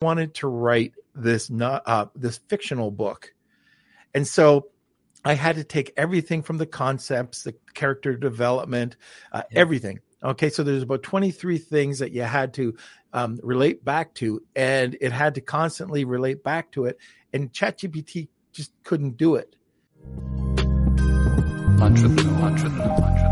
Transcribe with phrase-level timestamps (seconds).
[0.00, 3.34] wanted to write this not uh, this fictional book,
[4.14, 4.68] and so
[5.24, 8.96] I had to take everything from the concepts, the character development,
[9.32, 9.60] uh, yeah.
[9.60, 10.00] everything.
[10.22, 12.76] Okay, so there's about 23 things that you had to
[13.12, 16.98] um, relate back to, and it had to constantly relate back to it,
[17.32, 19.54] and ChatGPT just couldn't do it.
[21.78, 23.27] Lunch with lunch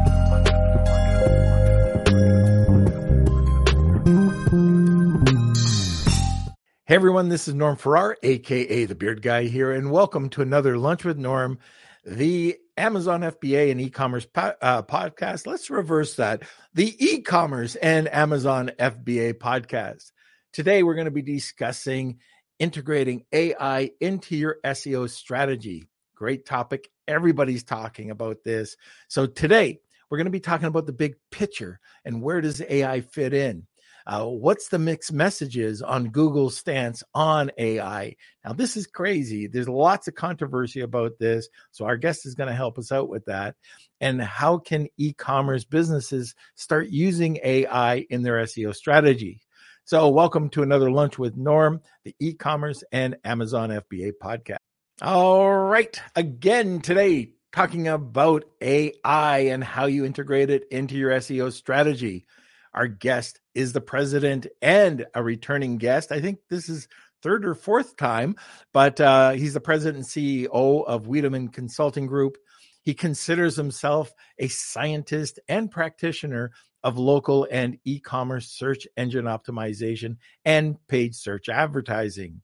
[6.88, 10.78] Hey everyone, this is Norm Farrar, aka the Beard Guy here, and welcome to another
[10.78, 11.58] Lunch with Norm,
[12.04, 15.48] the Amazon FBA and e-commerce po- uh, podcast.
[15.48, 16.44] Let's reverse that.
[16.74, 20.12] The e-commerce and Amazon FBA podcast.
[20.52, 22.20] Today we're going to be discussing
[22.60, 25.88] integrating AI into your SEO strategy.
[26.14, 26.88] Great topic.
[27.08, 28.76] Everybody's talking about this.
[29.08, 33.00] So today we're going to be talking about the big picture and where does AI
[33.00, 33.66] fit in.
[34.06, 38.14] Uh, what's the mixed messages on Google's stance on AI?
[38.44, 39.48] Now, this is crazy.
[39.48, 41.48] There's lots of controversy about this.
[41.72, 43.56] So, our guest is going to help us out with that.
[44.00, 49.40] And how can e commerce businesses start using AI in their SEO strategy?
[49.84, 54.58] So, welcome to another Lunch with Norm, the e commerce and Amazon FBA podcast.
[55.02, 56.00] All right.
[56.14, 62.24] Again, today, talking about AI and how you integrate it into your SEO strategy.
[62.72, 66.12] Our guest is the president and a returning guest.
[66.12, 66.88] I think this is
[67.22, 68.36] third or fourth time,
[68.72, 72.36] but uh, he's the president and CEO of Wiideman Consulting Group.
[72.82, 76.52] He considers himself a scientist and practitioner
[76.84, 82.42] of local and e-commerce search engine optimization and paid search advertising.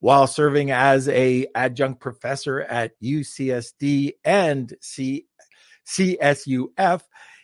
[0.00, 5.26] While serving as a adjunct professor at UCSD and C-
[5.86, 7.02] CSUF,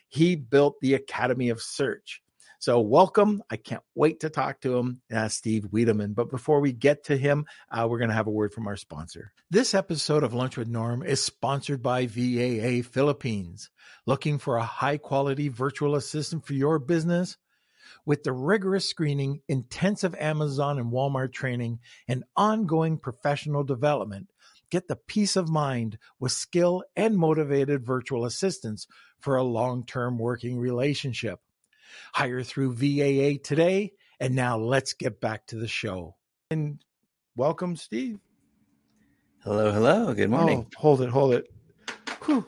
[0.09, 2.21] he built the Academy of Search.
[2.61, 3.41] So, welcome.
[3.49, 6.13] I can't wait to talk to him, uh, Steve Wiideman.
[6.13, 8.75] But before we get to him, uh, we're going to have a word from our
[8.75, 9.31] sponsor.
[9.49, 13.69] This episode of Lunch with Norm is sponsored by VAA Philippines.
[14.05, 17.37] Looking for a high quality virtual assistant for your business?
[18.05, 24.31] With the rigorous screening, intensive Amazon and Walmart training, and ongoing professional development,
[24.69, 28.85] get the peace of mind with skill and motivated virtual assistants
[29.21, 31.39] for a long term working relationship.
[32.13, 33.93] Hire through VAA today.
[34.19, 36.15] And now let's get back to the show.
[36.51, 36.79] And
[37.35, 38.19] welcome, Steve.
[39.43, 40.13] Hello, hello.
[40.13, 40.67] Good oh, morning.
[40.67, 41.47] Oh, hold it, hold it.
[42.23, 42.45] Whew.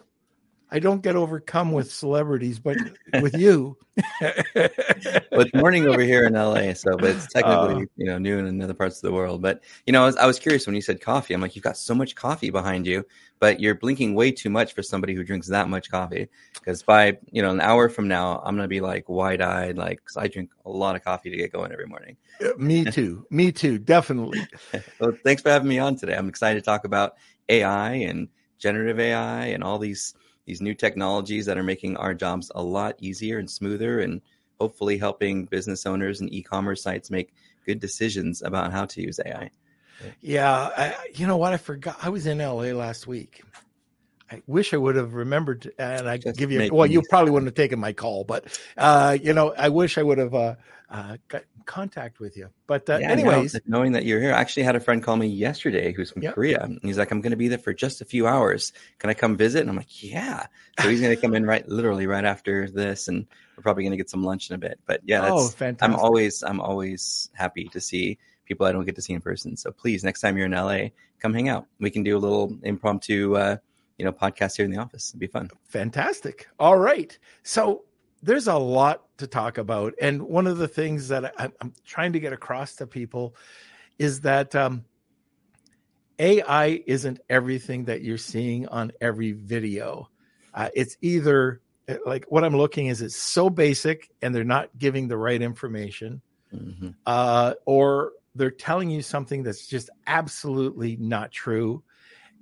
[0.73, 2.77] I don't get overcome with celebrities, but
[3.19, 3.77] with you.
[4.21, 4.69] well,
[5.41, 8.61] it's morning over here in LA, so but it's technically uh, you know noon in
[8.61, 9.41] other parts of the world.
[9.41, 11.33] But you know, I was, I was curious when you said coffee.
[11.33, 13.05] I'm like, you've got so much coffee behind you,
[13.39, 16.29] but you're blinking way too much for somebody who drinks that much coffee.
[16.53, 20.01] Because by you know an hour from now, I'm gonna be like wide eyed, like
[20.05, 22.15] cause I drink a lot of coffee to get going every morning.
[22.57, 23.25] me too.
[23.29, 23.77] me too.
[23.77, 24.47] Definitely.
[24.99, 26.15] well, thanks for having me on today.
[26.15, 27.15] I'm excited to talk about
[27.49, 30.13] AI and generative AI and all these
[30.45, 34.21] these new technologies that are making our jobs a lot easier and smoother and
[34.59, 37.33] hopefully helping business owners and e-commerce sites make
[37.65, 39.49] good decisions about how to use AI.
[40.21, 41.53] Yeah, I, you know what?
[41.53, 41.97] I forgot.
[42.01, 43.43] I was in LA last week.
[44.31, 46.69] I wish I would have remembered, and I give you.
[46.71, 50.03] Well, you probably wouldn't have taken my call, but uh, you know, I wish I
[50.03, 50.55] would have uh,
[50.89, 52.49] uh, got contact with you.
[52.65, 55.27] But uh, yeah, anyways, knowing that you're here, I actually had a friend call me
[55.27, 56.35] yesterday who's from yep.
[56.35, 56.69] Korea.
[56.81, 58.71] He's like, "I'm going to be there for just a few hours.
[58.99, 60.45] Can I come visit?" And I'm like, "Yeah."
[60.79, 63.27] So he's going to come in right, literally right after this, and
[63.57, 64.79] we're probably going to get some lunch in a bit.
[64.85, 65.93] But yeah, that's, oh, fantastic.
[65.93, 69.55] I'm always, I'm always happy to see people I don't get to see in person.
[69.57, 71.67] So please, next time you're in LA, come hang out.
[71.79, 73.57] We can do a little impromptu, uh,
[74.01, 75.11] you know, podcast here in the office.
[75.11, 75.47] It'd be fun.
[75.67, 76.47] Fantastic.
[76.57, 77.15] All right.
[77.43, 77.83] So
[78.23, 79.93] there's a lot to talk about.
[80.01, 83.35] And one of the things that I, am trying to get across to people
[83.99, 84.85] is that um,
[86.17, 90.09] AI isn't everything that you're seeing on every video.
[90.51, 94.75] Uh, it's either eh, like what I'm looking is it's so basic and they're not
[94.79, 96.89] giving the right information, mm-hmm.
[97.05, 101.83] uh, or they're telling you something that's just absolutely not true.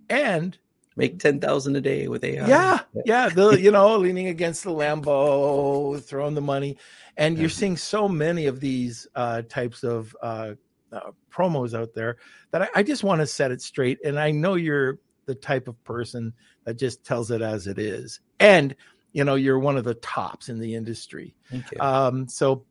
[0.09, 0.57] And
[0.95, 2.47] make 10,000 a day with AI.
[2.47, 2.79] Yeah.
[3.05, 3.29] Yeah.
[3.29, 6.77] The, you know, leaning against the Lambo, throwing the money.
[7.17, 10.53] And you're seeing so many of these uh, types of uh,
[10.91, 12.17] uh, promos out there
[12.51, 13.99] that I, I just want to set it straight.
[14.03, 16.33] And I know you're the type of person
[16.65, 18.19] that just tells it as it is.
[18.39, 18.75] And,
[19.11, 21.35] you know, you're one of the tops in the industry.
[21.79, 22.65] Um, so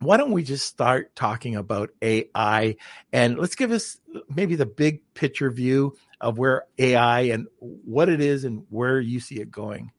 [0.00, 2.76] why don't we just start talking about AI
[3.12, 3.98] and let's give us
[4.34, 9.20] maybe the big picture view of where AI and what it is and where you
[9.20, 9.92] see it going.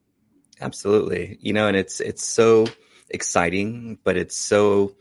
[0.61, 1.37] Absolutely.
[1.41, 2.67] You know, and it's it's so
[3.09, 4.95] exciting, but it's so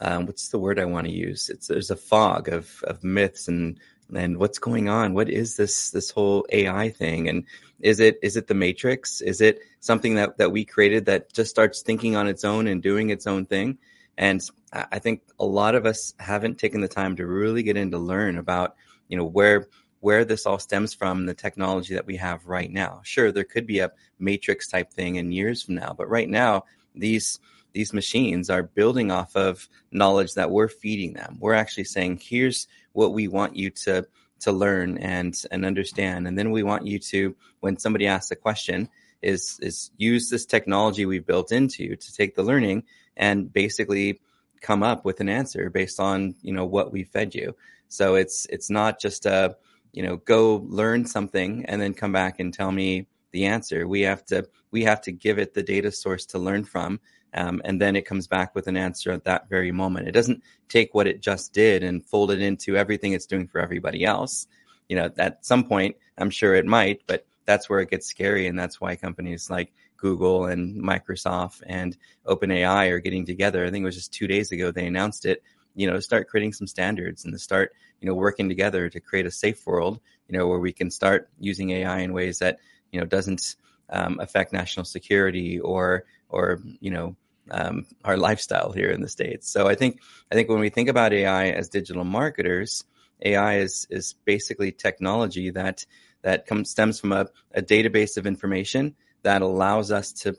[0.00, 1.48] um, what's the word I want to use?
[1.48, 3.78] It's there's a fog of of myths and
[4.14, 5.14] and what's going on.
[5.14, 7.28] What is this this whole AI thing?
[7.28, 7.44] And
[7.80, 9.20] is it is it the Matrix?
[9.20, 12.82] Is it something that that we created that just starts thinking on its own and
[12.82, 13.78] doing its own thing?
[14.16, 14.42] And
[14.72, 17.98] I think a lot of us haven't taken the time to really get in to
[17.98, 18.74] learn about
[19.08, 19.68] you know where
[20.00, 23.00] where this all stems from the technology that we have right now.
[23.04, 26.64] Sure, there could be a matrix type thing in years from now, but right now
[26.94, 27.40] these
[27.72, 31.36] these machines are building off of knowledge that we're feeding them.
[31.38, 34.06] We're actually saying, here's what we want you to
[34.40, 36.26] to learn and and understand.
[36.26, 38.88] And then we want you to, when somebody asks a question,
[39.22, 42.84] is is use this technology we've built into to take the learning
[43.16, 44.20] and basically
[44.60, 47.56] come up with an answer based on you know what we fed you.
[47.88, 49.56] So it's it's not just a
[49.92, 53.86] you know go learn something and then come back and tell me the answer.
[53.86, 57.00] We have to we have to give it the data source to learn from
[57.34, 60.08] um, and then it comes back with an answer at that very moment.
[60.08, 63.60] It doesn't take what it just did and fold it into everything it's doing for
[63.60, 64.46] everybody else.
[64.88, 68.46] You know, at some point, I'm sure it might, but that's where it gets scary.
[68.46, 71.96] And that's why companies like Google and Microsoft and
[72.26, 73.64] OpenAI are getting together.
[73.64, 75.42] I think it was just two days ago they announced it,
[75.74, 79.26] you know, start creating some standards and to start, you know, working together to create
[79.26, 82.58] a safe world, you know, where we can start using AI in ways that,
[82.92, 83.56] you know, doesn't
[83.90, 87.16] um, affect national security or or you know
[87.50, 89.50] um, our lifestyle here in the states.
[89.50, 90.00] So I think
[90.30, 92.84] I think when we think about AI as digital marketers,
[93.24, 95.86] AI is is basically technology that
[96.22, 100.36] that comes stems from a, a database of information that allows us to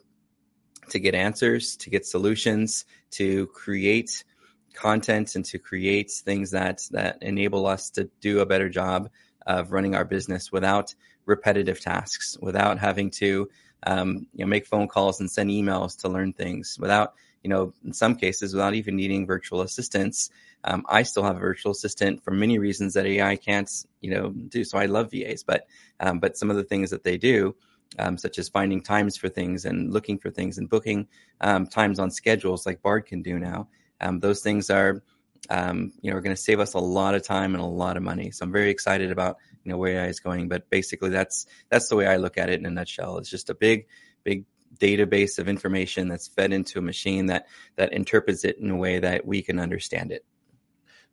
[0.89, 4.23] to get answers, to get solutions, to create
[4.73, 9.09] content, and to create things that that enable us to do a better job
[9.45, 10.93] of running our business without
[11.25, 13.49] repetitive tasks, without having to
[13.83, 17.13] um, you know, make phone calls and send emails to learn things without,
[17.43, 20.29] you know, in some cases, without even needing virtual assistants.
[20.63, 23.69] Um, I still have a virtual assistant for many reasons that AI can't,
[24.01, 24.63] you know, do.
[24.63, 25.65] So I love VAs, but
[25.99, 27.55] um, but some of the things that they do,
[27.97, 31.07] um, such as finding times for things and looking for things and booking
[31.39, 33.69] um, times on schedules, like Bard can do now.
[34.01, 35.03] Um, those things are,
[35.49, 37.97] um, you know, are going to save us a lot of time and a lot
[37.97, 38.31] of money.
[38.31, 40.47] So I'm very excited about you know where AI is going.
[40.47, 43.17] But basically, that's that's the way I look at it in a nutshell.
[43.17, 43.87] It's just a big,
[44.23, 44.45] big
[44.77, 48.99] database of information that's fed into a machine that that interprets it in a way
[48.99, 50.25] that we can understand it.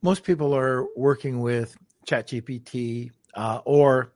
[0.02, 4.12] Most people are working with ChatGPT uh, or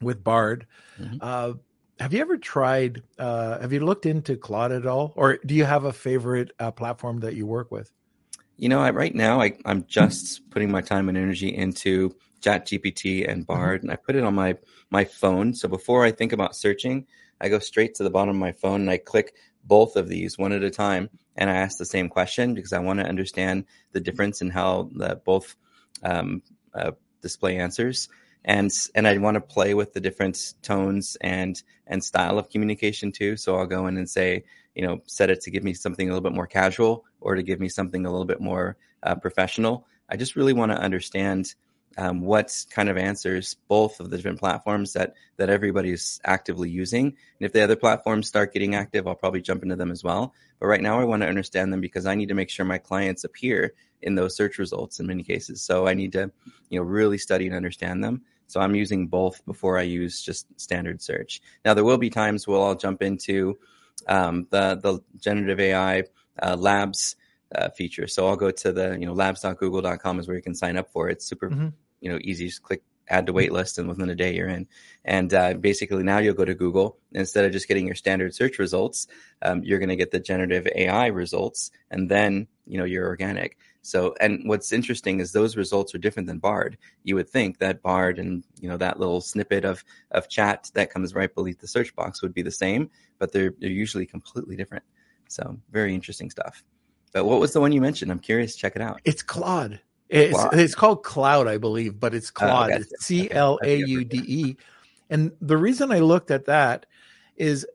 [0.00, 0.66] with Bard.
[0.98, 1.16] Mm-hmm.
[1.20, 1.52] Uh,
[2.00, 3.02] have you ever tried?
[3.18, 6.70] Uh, have you looked into Claude at all, or do you have a favorite uh,
[6.70, 7.92] platform that you work with?
[8.56, 12.66] You know, I, right now I, am just putting my time and energy into Chat
[12.66, 13.52] GPT and mm-hmm.
[13.52, 13.90] Bard, mm-hmm.
[13.90, 14.56] and I put it on my
[14.90, 15.54] my phone.
[15.54, 17.06] So before I think about searching,
[17.40, 20.36] I go straight to the bottom of my phone and I click both of these
[20.36, 23.64] one at a time, and I ask the same question because I want to understand
[23.92, 25.56] the difference in how the both
[26.02, 26.42] um,
[26.74, 26.92] uh,
[27.22, 28.08] display answers,
[28.44, 33.12] and and I want to play with the different tones and and style of communication
[33.12, 33.36] too.
[33.36, 34.44] So I'll go in and say,
[34.74, 37.42] you know, set it to give me something a little bit more casual or to
[37.42, 39.86] give me something a little bit more uh, professional.
[40.08, 41.54] I just really want to understand
[41.96, 47.06] um, what kind of answers both of the different platforms that that everybody's actively using.
[47.06, 50.34] And if the other platforms start getting active, I'll probably jump into them as well.
[50.60, 52.78] But right now, I want to understand them because I need to make sure my
[52.78, 55.62] clients appear in those search results in many cases.
[55.62, 56.30] So I need to,
[56.68, 58.22] you know, really study and understand them.
[58.54, 61.42] So I'm using both before I use just standard search.
[61.64, 63.58] Now there will be times where I'll jump into
[64.08, 66.04] um, the the generative AI
[66.42, 67.16] uh, labs.
[67.54, 68.08] Uh, feature.
[68.08, 71.08] So I'll go to the, you know, labs.google.com is where you can sign up for
[71.08, 71.12] it.
[71.12, 71.68] It's super mm-hmm
[72.04, 72.46] you know easy.
[72.46, 74.68] Just click add to wait list, and within a day you're in.
[75.04, 78.58] And uh, basically now you'll go to Google instead of just getting your standard search
[78.58, 79.08] results,
[79.42, 83.56] um, you're going to get the generative AI results, and then you know your organic.
[83.84, 86.78] So, and what's interesting is those results are different than Bard.
[87.02, 90.90] You would think that Bard and you know that little snippet of of chat that
[90.90, 94.56] comes right beneath the search box would be the same, but they're they're usually completely
[94.56, 94.84] different.
[95.28, 96.64] So, very interesting stuff.
[97.12, 98.10] But what was the one you mentioned?
[98.10, 98.56] I'm curious.
[98.56, 99.02] Check it out.
[99.04, 99.80] It's Claude.
[100.08, 102.72] It's, it's called Cloud, I believe, but it's Claude.
[102.72, 104.56] Oh, it's C L A U D E.
[105.10, 106.86] And the reason I looked at that
[107.36, 107.66] is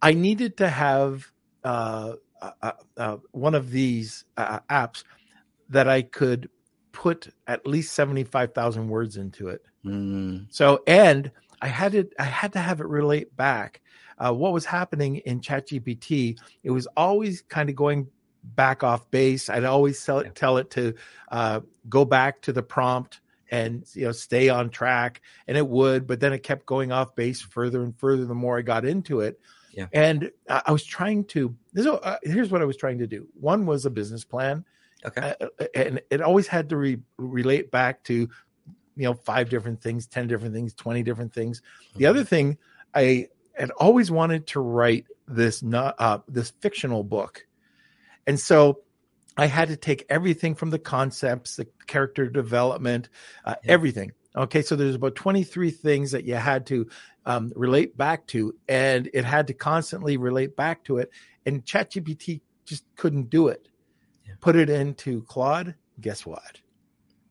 [0.00, 1.30] I needed to have
[1.64, 5.04] uh, uh, uh, uh one of these uh, apps
[5.70, 6.50] that I could
[6.92, 9.64] put at least 75,000 words into it.
[9.84, 10.46] Mm.
[10.50, 11.30] So, and
[11.62, 13.80] I had it, I had to have it relate back.
[14.18, 16.38] Uh, what was happening in ChatGPT?
[16.62, 18.08] It was always kind of going
[18.44, 19.48] back off base.
[19.48, 20.94] I'd always tell it, tell it to
[21.30, 26.06] uh, go back to the prompt and you know stay on track, and it would.
[26.06, 29.20] But then it kept going off base further and further the more I got into
[29.20, 29.40] it.
[29.72, 29.86] Yeah.
[29.92, 31.54] And I was trying to.
[31.72, 33.26] This, uh, here's what I was trying to do.
[33.38, 34.64] One was a business plan,
[35.04, 35.34] Okay.
[35.40, 38.28] Uh, and it always had to re- relate back to, you
[38.96, 41.62] know, five different things, 10 different things, 20 different things.
[41.96, 42.58] The other thing
[42.94, 47.46] I had always wanted to write this not uh, this fictional book.
[48.26, 48.80] And so
[49.36, 53.08] I had to take everything from the concepts, the character development,
[53.44, 53.72] uh, yeah.
[53.72, 54.12] everything.
[54.36, 56.88] Okay, so there's about 23 things that you had to
[57.26, 61.10] um, relate back to, and it had to constantly relate back to it.
[61.44, 63.68] And ChatGPT just couldn't do it.
[64.40, 66.60] Put it into Claude, guess what?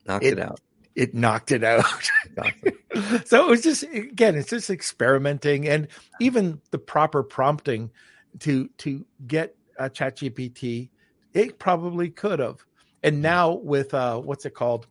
[0.07, 0.59] Knocked it, it out.
[0.95, 1.85] It knocked it out.
[3.25, 5.87] so it was just again, it's just experimenting, and
[6.19, 7.91] even the proper prompting
[8.39, 10.89] to to get a ChatGPT,
[11.33, 12.63] it probably could have.
[13.01, 13.21] And hmm.
[13.21, 14.87] now with uh, what's it called?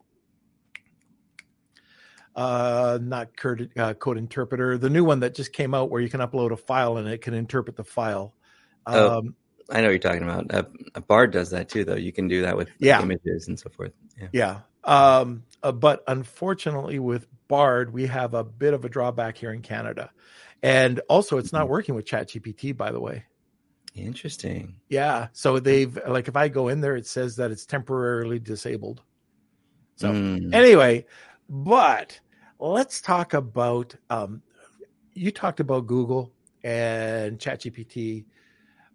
[2.38, 6.08] uh, not code, uh, code interpreter, the new one that just came out where you
[6.08, 8.32] can upload a file and it can interpret the file.
[8.86, 9.34] Oh, um, oh,
[9.70, 10.52] I know what you're talking about.
[10.52, 11.96] Uh, a Bard does that too, though.
[11.96, 13.02] You can do that with yeah.
[13.02, 13.92] images and so forth.
[14.18, 14.28] Yeah.
[14.32, 14.60] yeah.
[14.84, 19.60] Um, uh, but unfortunately, with Bard, we have a bit of a drawback here in
[19.60, 20.10] Canada.
[20.62, 21.72] And also, it's not mm-hmm.
[21.72, 23.24] working with ChatGPT, by the way.
[23.94, 24.76] Interesting.
[24.88, 25.28] Yeah.
[25.32, 29.02] So they've, like, if I go in there, it says that it's temporarily disabled.
[29.96, 30.54] So, mm.
[30.54, 31.04] anyway,
[31.48, 32.18] but
[32.58, 34.42] let's talk about um,
[35.12, 36.32] you talked about Google
[36.62, 38.24] and ChatGPT,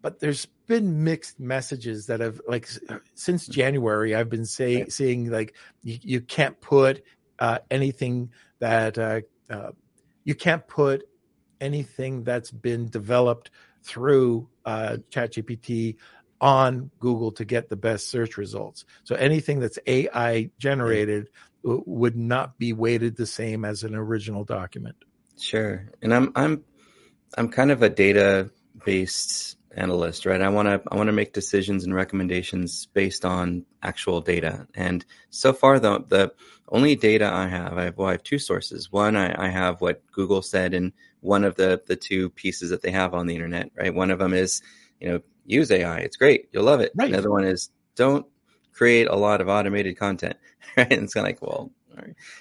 [0.04, 2.68] but there's been mixed messages that have like
[3.16, 7.04] since January I've been saying seeing like you, you can't put
[7.40, 8.30] uh, anything
[8.60, 9.72] that uh, uh,
[10.24, 11.08] you can't put
[11.60, 13.50] anything that's been developed
[13.82, 15.96] through uh, ChatGPT
[16.42, 18.84] on Google to get the best search results.
[19.06, 21.30] So anything that's AI generated
[21.64, 24.98] would not be weighted the same as an original document.
[25.40, 25.88] Sure.
[26.02, 26.64] And I'm I'm
[27.38, 28.52] I'm kind of a data
[28.86, 30.42] based analyst, right?
[30.42, 34.68] I want to I want to make decisions and recommendations based on actual data.
[34.76, 36.34] And so far, the the
[36.70, 38.92] only data I have, I have, well, I have two sources.
[38.92, 42.82] One, I, I have what Google said in one of the the two pieces that
[42.82, 43.94] they have on the internet, right?
[43.94, 44.62] One of them is,
[45.00, 46.00] you know, use AI.
[46.00, 46.50] It's great.
[46.52, 46.92] You'll love it.
[46.96, 47.10] Right.
[47.10, 48.26] Another one is don't
[48.74, 50.38] create a lot of automated content,
[50.78, 50.92] right?
[50.92, 51.72] And it's kind of like, well,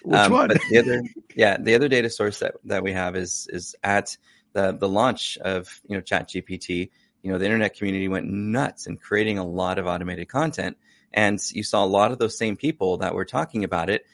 [0.03, 0.49] Which um, one?
[0.49, 1.03] But the other,
[1.35, 4.17] yeah, the other data source that, that we have is is at
[4.53, 6.91] the the launch of you know Chat GPT.
[7.23, 10.77] You know, the internet community went nuts in creating a lot of automated content,
[11.13, 14.05] and you saw a lot of those same people that were talking about it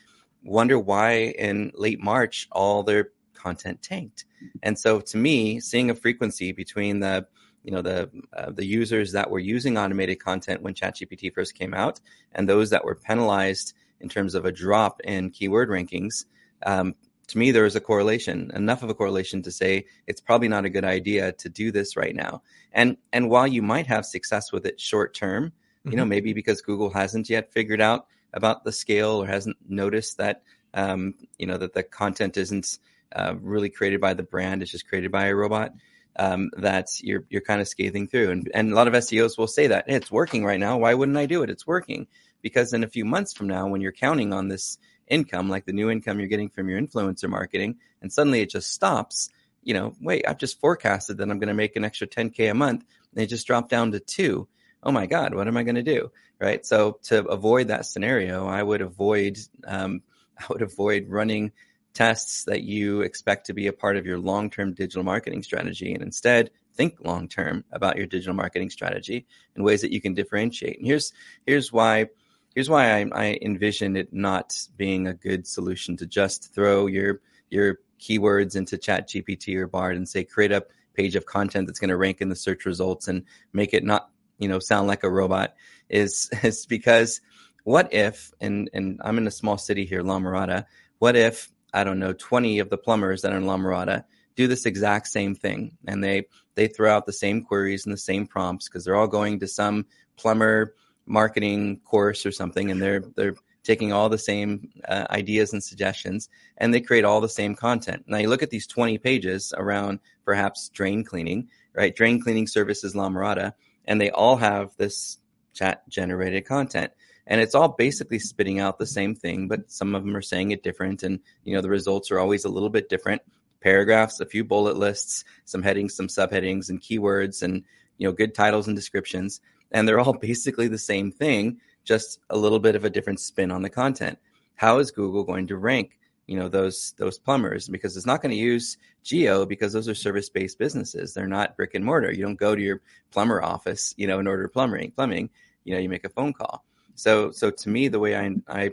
[0.43, 4.25] wonder why in late March all their content tanked.
[4.63, 7.27] And so, to me, seeing a frequency between the
[7.65, 11.75] you know the uh, the users that were using automated content when ChatGPT first came
[11.75, 12.01] out,
[12.33, 16.25] and those that were penalized in terms of a drop in keyword rankings.
[16.65, 16.95] Um,
[17.29, 20.65] to me, there is a correlation, enough of a correlation to say it's probably not
[20.65, 22.43] a good idea to do this right now.
[22.73, 25.91] And and while you might have success with it short term, mm-hmm.
[25.91, 26.11] you know mm-hmm.
[26.11, 30.43] maybe because Google hasn't yet figured out about the scale or hasn't noticed that
[30.75, 32.79] um, you know that the content isn't
[33.15, 35.73] uh, really created by the brand; it's just created by a robot
[36.19, 38.31] um, that you're you're kind of scathing through.
[38.31, 40.79] And and a lot of SEOs will say that hey, it's working right now.
[40.79, 41.51] Why wouldn't I do it?
[41.51, 42.07] It's working
[42.41, 44.79] because in a few months from now, when you're counting on this
[45.11, 48.73] income, like the new income you're getting from your influencer marketing, and suddenly it just
[48.73, 49.31] stops.
[49.63, 52.55] You know, wait, I've just forecasted that I'm going to make an extra 10k a
[52.55, 52.85] month,
[53.17, 54.49] and just dropped down to two.
[54.83, 56.11] Oh my God, what am I going to do?
[56.41, 56.65] Right.
[56.65, 60.03] So to avoid that scenario, I would avoid um,
[60.39, 61.53] I would avoid running
[61.95, 65.93] tests that you expect to be a part of your long term digital marketing strategy
[65.93, 70.15] and instead think long term about your digital marketing strategy in ways that you can
[70.15, 70.79] differentiate.
[70.79, 71.13] And here's
[71.45, 72.07] here's why
[72.55, 77.21] here's why I, I envision it not being a good solution to just throw your
[77.51, 81.79] your keywords into Chat GPT or Bard and say create a page of content that's
[81.79, 85.05] going to rank in the search results and make it not you know sound like
[85.05, 85.55] a robot
[85.89, 87.21] is is because
[87.65, 90.65] what if and and I'm in a small city here, La Mirada.
[90.99, 94.05] What if I don't know, 20 of the plumbers that are in La Mirada
[94.37, 95.77] do this exact same thing.
[95.87, 99.09] And they, they throw out the same queries and the same prompts because they're all
[99.09, 99.87] going to some
[100.17, 100.75] plumber
[101.09, 102.71] marketing course or something.
[102.71, 103.35] And they're, they're
[103.65, 108.05] taking all the same uh, ideas and suggestions and they create all the same content.
[108.07, 111.95] Now you look at these 20 pages around perhaps drain cleaning, right?
[111.95, 113.53] Drain cleaning services La Mirada,
[113.85, 115.19] and they all have this
[115.53, 116.93] chat generated content
[117.27, 120.51] and it's all basically spitting out the same thing but some of them are saying
[120.51, 123.23] it different and you know the results are always a little bit different
[123.61, 127.65] paragraphs a few bullet lists some headings some subheadings and keywords and
[127.97, 129.41] you know good titles and descriptions
[129.73, 133.51] and they're all basically the same thing just a little bit of a different spin
[133.51, 134.19] on the content.
[134.57, 137.69] How is google going to rank you know those those plumbers?
[137.69, 141.15] Because it's not going to use geo because those are service based businesses.
[141.15, 142.13] They're not brick and mortar.
[142.13, 145.31] You don't go to your plumber office you know in order plumbing plumbing
[145.65, 146.65] you know you make a phone call.
[146.95, 148.71] So so to me, the way I I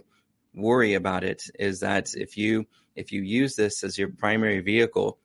[0.53, 5.17] worry about it is that if you if you use this as your primary vehicle,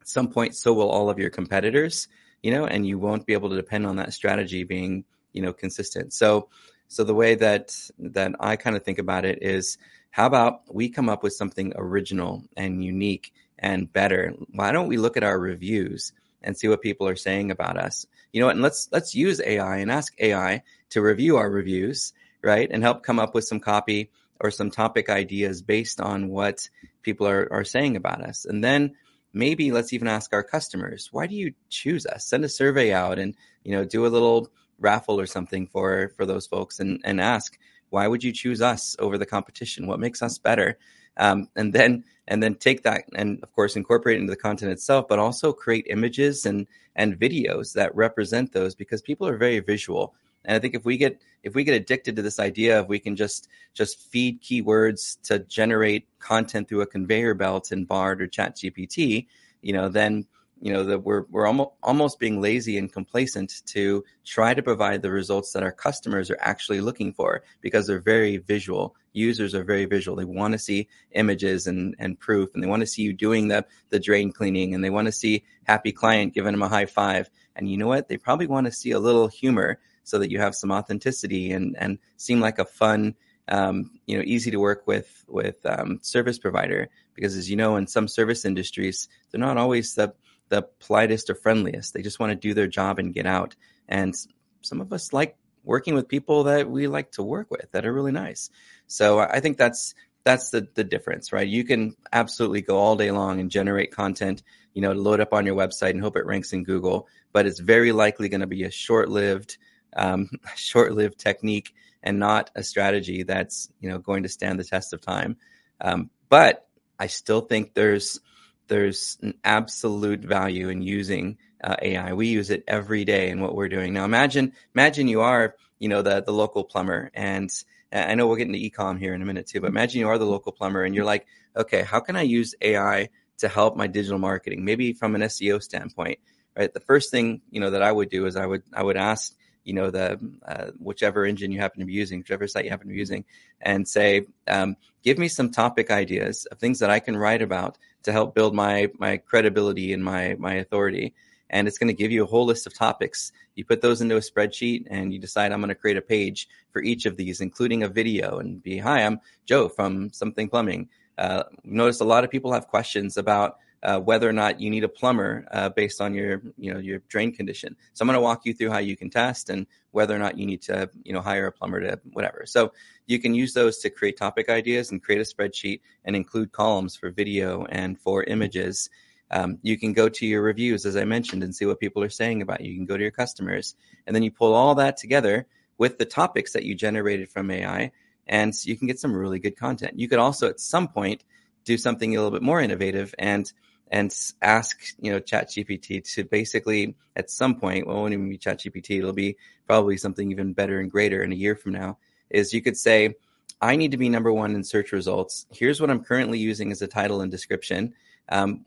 [0.00, 2.08] at some point so will all of your competitors,
[2.42, 5.52] you know, and you won't be able to depend on that strategy being, you know,
[5.52, 6.12] consistent.
[6.12, 6.48] So
[6.88, 9.78] so the way that that I kind of think about it is
[10.10, 14.34] how about we come up with something original and unique and better?
[14.50, 18.06] Why don't we look at our reviews and see what people are saying about us?
[18.32, 18.56] You know what?
[18.56, 22.68] And let's let's use AI and ask AI to review our reviews, right?
[22.70, 26.68] And help come up with some copy or some topic ideas based on what
[27.02, 28.44] people are, are saying about us.
[28.44, 28.96] And then
[29.32, 32.26] maybe let's even ask our customers, why do you choose us?
[32.26, 33.34] Send a survey out and,
[33.64, 37.58] you know, do a little raffle or something for for those folks and and ask,
[37.90, 39.86] why would you choose us over the competition?
[39.86, 40.78] What makes us better?
[41.16, 45.06] Um, and then and then take that and of course incorporate into the content itself,
[45.08, 50.14] but also create images and and videos that represent those because people are very visual.
[50.44, 52.98] And I think if we get if we get addicted to this idea of we
[52.98, 58.26] can just just feed keywords to generate content through a conveyor belt in Bard or
[58.26, 59.26] Chat GPT,
[59.60, 60.26] you know, then
[60.62, 65.02] you know that we're we're almost almost being lazy and complacent to try to provide
[65.02, 68.94] the results that our customers are actually looking for because they're very visual.
[69.12, 70.16] Users are very visual.
[70.16, 73.48] They want to see images and and proof and they want to see you doing
[73.48, 76.86] the the drain cleaning and they want to see happy client giving them a high
[76.86, 77.28] five.
[77.56, 78.06] And you know what?
[78.06, 81.76] They probably want to see a little humor so that you have some authenticity and
[81.78, 83.14] and seem like a fun
[83.48, 86.88] um, you know easy to work with with um, service provider.
[87.14, 90.14] Because as you know in some service industries they're not always the
[90.48, 91.94] the politest or friendliest.
[91.94, 93.56] They just want to do their job and get out.
[93.88, 94.14] And
[94.60, 97.92] some of us like working with people that we like to work with that are
[97.92, 98.50] really nice.
[98.86, 99.94] So i think that's
[100.24, 101.48] that's the the difference right?
[101.48, 104.42] You can absolutely go all day long and generate content
[104.74, 107.60] you know load up on your website and hope it ranks in google but it's
[107.60, 109.58] very likely going to be a short-lived
[109.96, 114.92] um, short-lived technique and not a strategy that's you know going to stand the test
[114.92, 115.36] of time.
[115.80, 116.66] Um, but
[116.98, 118.20] I still think there's
[118.68, 122.12] there's an absolute value in using uh, AI.
[122.12, 124.04] We use it every day in what we're doing now.
[124.04, 127.50] Imagine imagine you are you know the the local plumber and
[127.92, 130.18] I know we'll get into ecom here in a minute too, but imagine you are
[130.18, 133.86] the local plumber and you're like, okay, how can I use AI to help my
[133.86, 134.64] digital marketing?
[134.64, 136.18] Maybe from an SEO standpoint,
[136.56, 136.72] right?
[136.72, 139.34] The first thing you know that I would do is I would I would ask
[139.64, 142.88] you know the uh, whichever engine you happen to be using, whichever site you happen
[142.88, 143.24] to be using,
[143.60, 147.78] and say, um, give me some topic ideas of things that I can write about
[148.04, 151.14] to help build my my credibility and my my authority.
[151.50, 153.30] And it's going to give you a whole list of topics.
[153.56, 156.48] You put those into a spreadsheet, and you decide I'm going to create a page
[156.70, 160.88] for each of these, including a video, and be, hi, I'm Joe from Something Plumbing.
[161.18, 164.84] Uh, noticed a lot of people have questions about uh, whether or not you need
[164.84, 167.76] a plumber uh, based on your you know your drain condition.
[167.94, 170.38] So I'm going to walk you through how you can test and whether or not
[170.38, 172.44] you need to you know hire a plumber to whatever.
[172.46, 172.72] So
[173.06, 176.96] you can use those to create topic ideas and create a spreadsheet and include columns
[176.96, 178.88] for video and for images.
[179.30, 182.10] Um, you can go to your reviews, as I mentioned, and see what people are
[182.10, 182.70] saying about you.
[182.70, 183.74] You can go to your customers,
[184.06, 185.46] and then you pull all that together
[185.78, 187.92] with the topics that you generated from AI,
[188.26, 189.98] and you can get some really good content.
[189.98, 191.24] You could also, at some point,
[191.64, 193.50] do something a little bit more innovative and
[193.92, 198.38] and ask you know ChatGPT to basically at some point, well, it won't even be
[198.38, 201.98] ChatGPT, it'll be probably something even better and greater in a year from now.
[202.30, 203.14] Is you could say,
[203.60, 205.46] I need to be number one in search results.
[205.52, 207.92] Here's what I'm currently using as a title and description.
[208.30, 208.64] Um,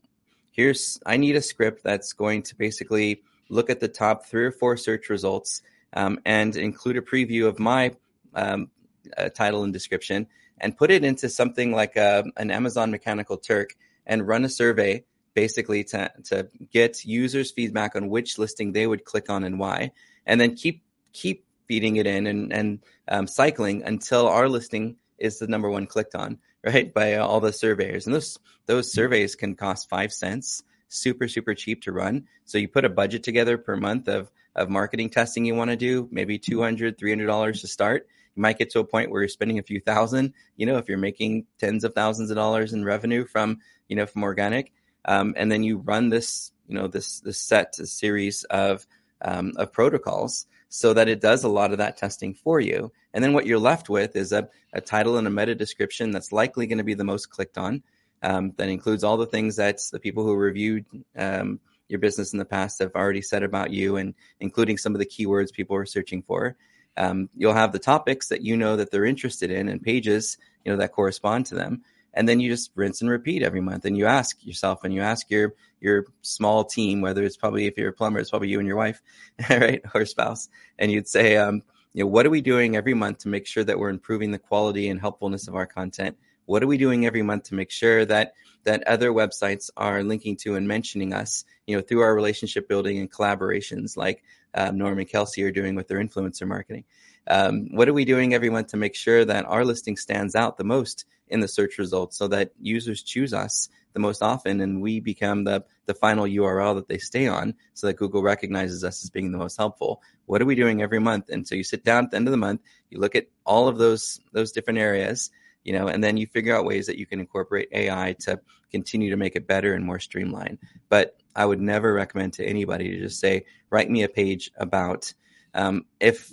[0.51, 4.51] here's I need a script that's going to basically look at the top three or
[4.51, 7.95] four search results um, and include a preview of my
[8.35, 8.69] um,
[9.17, 10.27] uh, title and description
[10.59, 14.49] and put it into something like a, uh, an Amazon Mechanical Turk and run a
[14.49, 15.03] survey
[15.35, 19.91] basically to, to get users feedback on which listing they would click on and why,
[20.25, 20.81] and then keep
[21.13, 25.85] keep feeding it in and, and um, cycling until our listing is the number one
[25.85, 26.93] clicked on, right?
[26.93, 28.05] By all the surveyors.
[28.05, 32.25] And those those surveys can cost five cents, super, super cheap to run.
[32.45, 35.75] So you put a budget together per month of of marketing testing you want to
[35.75, 38.07] do, maybe $200, $300 to start.
[38.35, 40.87] You might get to a point where you're spending a few thousand, you know, if
[40.87, 44.71] you're making tens of thousands of dollars in revenue from, you know, from organic
[45.05, 48.85] um, and then you run this you know this this set series of
[49.21, 52.91] um, of protocols so that it does a lot of that testing for you.
[53.13, 56.33] And then what you're left with is a, a title and a meta description that's
[56.33, 57.81] likely going to be the most clicked on
[58.21, 62.39] um, that includes all the things that the people who reviewed um, your business in
[62.39, 65.85] the past have already said about you and including some of the keywords people are
[65.85, 66.57] searching for.
[66.97, 70.71] Um, you'll have the topics that you know that they're interested in and pages you
[70.71, 71.83] know that correspond to them
[72.15, 75.01] and then you just rinse and repeat every month and you ask yourself and you
[75.01, 78.59] ask your your small team whether it's probably if you're a plumber it's probably you
[78.59, 79.01] and your wife
[79.49, 80.49] right or spouse
[80.79, 81.61] and you'd say um,
[81.95, 84.37] you know, what are we doing every month to make sure that we're improving the
[84.37, 86.17] quality and helpfulness of our content?
[86.45, 88.33] What are we doing every month to make sure that
[88.65, 92.97] that other websites are linking to and mentioning us, you know, through our relationship building
[92.97, 94.23] and collaborations like
[94.53, 96.83] um, Norm and Kelsey are doing with their influencer marketing.
[97.27, 100.57] Um, what are we doing every month to make sure that our listing stands out
[100.57, 104.81] the most in the search results so that users choose us the most often and
[104.81, 109.03] we become the, the final URL that they stay on so that Google recognizes us
[109.03, 110.01] as being the most helpful?
[110.25, 111.29] What are we doing every month?
[111.29, 113.67] And so you sit down at the end of the month, you look at all
[113.67, 115.31] of those those different areas
[115.65, 118.39] you know, and then you figure out ways that you can incorporate AI to
[118.71, 120.59] continue to make it better and more streamlined.
[120.89, 125.11] But I would never recommend to anybody to just say, write me a page about
[125.55, 126.31] um, if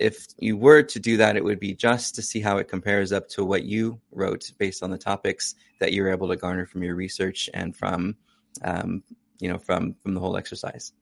[0.00, 3.12] if you were to do that, it would be just to see how it compares
[3.12, 6.66] up to what you wrote based on the topics that you were able to garner
[6.66, 8.16] from your research and from,
[8.62, 9.02] um,
[9.38, 10.92] you know, from from the whole exercise.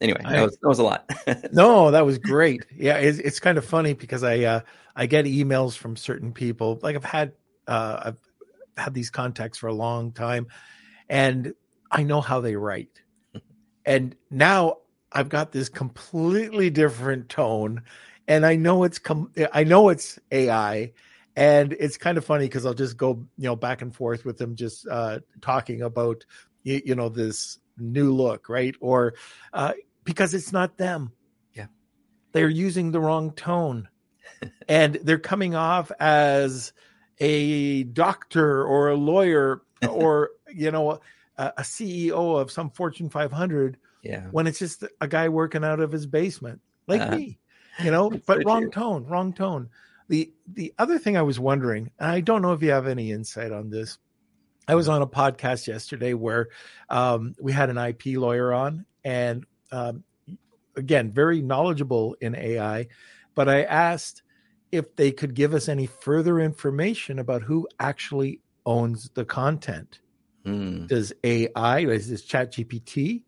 [0.00, 1.10] Anyway, that was, that was a lot.
[1.52, 2.64] no, that was great.
[2.76, 4.60] Yeah, it's, it's kind of funny because I uh,
[4.94, 6.78] I get emails from certain people.
[6.82, 7.32] Like I've had
[7.66, 8.20] uh, I've
[8.76, 10.46] had these contacts for a long time,
[11.08, 11.54] and
[11.90, 13.02] I know how they write.
[13.84, 14.78] and now
[15.10, 17.82] I've got this completely different tone,
[18.28, 20.92] and I know it's com- I know it's AI,
[21.34, 24.36] and it's kind of funny because I'll just go you know back and forth with
[24.36, 26.24] them, just uh, talking about
[26.62, 28.76] you, you know this new look, right?
[28.80, 29.14] Or
[29.52, 29.72] uh,
[30.04, 31.12] because it's not them.
[31.54, 31.66] Yeah,
[32.32, 33.88] they're using the wrong tone
[34.68, 36.72] and they're coming off as
[37.18, 41.00] a doctor or a lawyer or you know
[41.38, 43.78] a, a, CEO of some Fortune 500.
[44.02, 44.26] Yeah.
[44.30, 47.38] When it's just a guy working out of his basement, like uh, me,
[47.82, 48.10] you know.
[48.26, 48.70] But wrong true.
[48.70, 49.68] tone, wrong tone.
[50.08, 53.12] The the other thing I was wondering, and I don't know if you have any
[53.12, 53.98] insight on this.
[54.66, 56.48] I was on a podcast yesterday where
[56.90, 60.04] um, we had an IP lawyer on, and um,
[60.76, 62.88] again, very knowledgeable in AI.
[63.34, 64.22] But I asked
[64.70, 70.00] if they could give us any further information about who actually owns the content.
[70.46, 70.86] Mm.
[70.86, 73.22] Does AI, is this ChatGPT,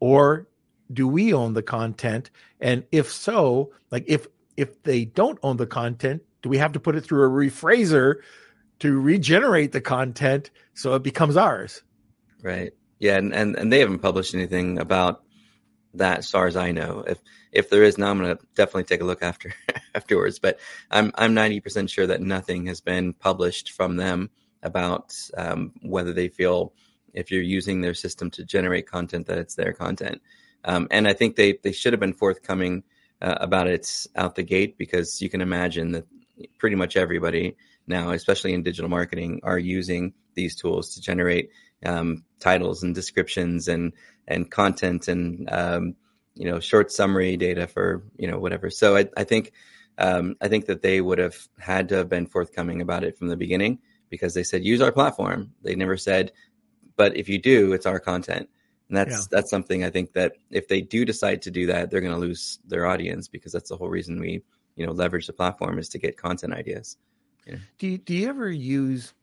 [0.00, 0.47] or
[0.92, 2.30] do we own the content?
[2.60, 6.80] And if so, like if if they don't own the content, do we have to
[6.80, 8.16] put it through a rephraser
[8.80, 11.82] to regenerate the content so it becomes ours?
[12.42, 12.72] Right.
[12.98, 15.22] Yeah, and, and, and they haven't published anything about
[15.94, 17.04] that as far as I know.
[17.06, 17.18] If
[17.52, 19.54] if there is now, I'm to definitely take a look after
[19.94, 20.38] afterwards.
[20.38, 20.58] But
[20.90, 24.30] I'm I'm 90% sure that nothing has been published from them
[24.62, 26.72] about um, whether they feel
[27.14, 30.20] if you're using their system to generate content that it's their content.
[30.64, 32.82] Um, and I think they they should have been forthcoming
[33.20, 36.06] uh, about it out the gate because you can imagine that
[36.58, 41.50] pretty much everybody now, especially in digital marketing, are using these tools to generate
[41.84, 43.92] um, titles and descriptions and
[44.26, 45.94] and content and um,
[46.34, 48.70] you know short summary data for you know whatever.
[48.70, 49.52] So I, I think
[49.96, 53.28] um, I think that they would have had to have been forthcoming about it from
[53.28, 53.78] the beginning
[54.10, 55.52] because they said use our platform.
[55.62, 56.32] They never said,
[56.96, 58.48] but if you do, it's our content.
[58.88, 59.26] And that's yeah.
[59.30, 62.18] that's something I think that if they do decide to do that, they're going to
[62.18, 64.42] lose their audience because that's the whole reason we
[64.76, 66.96] you know leverage the platform is to get content ideas.
[67.46, 67.56] Yeah.
[67.78, 69.14] Do you, do you ever use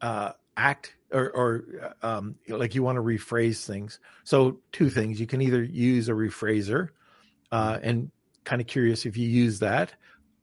[0.00, 4.00] uh, act or, or um, like you want to rephrase things.
[4.24, 6.90] So two things: you can either use a rephraser,
[7.52, 7.88] uh, mm-hmm.
[7.88, 8.10] and
[8.44, 9.94] kind of curious if you use that,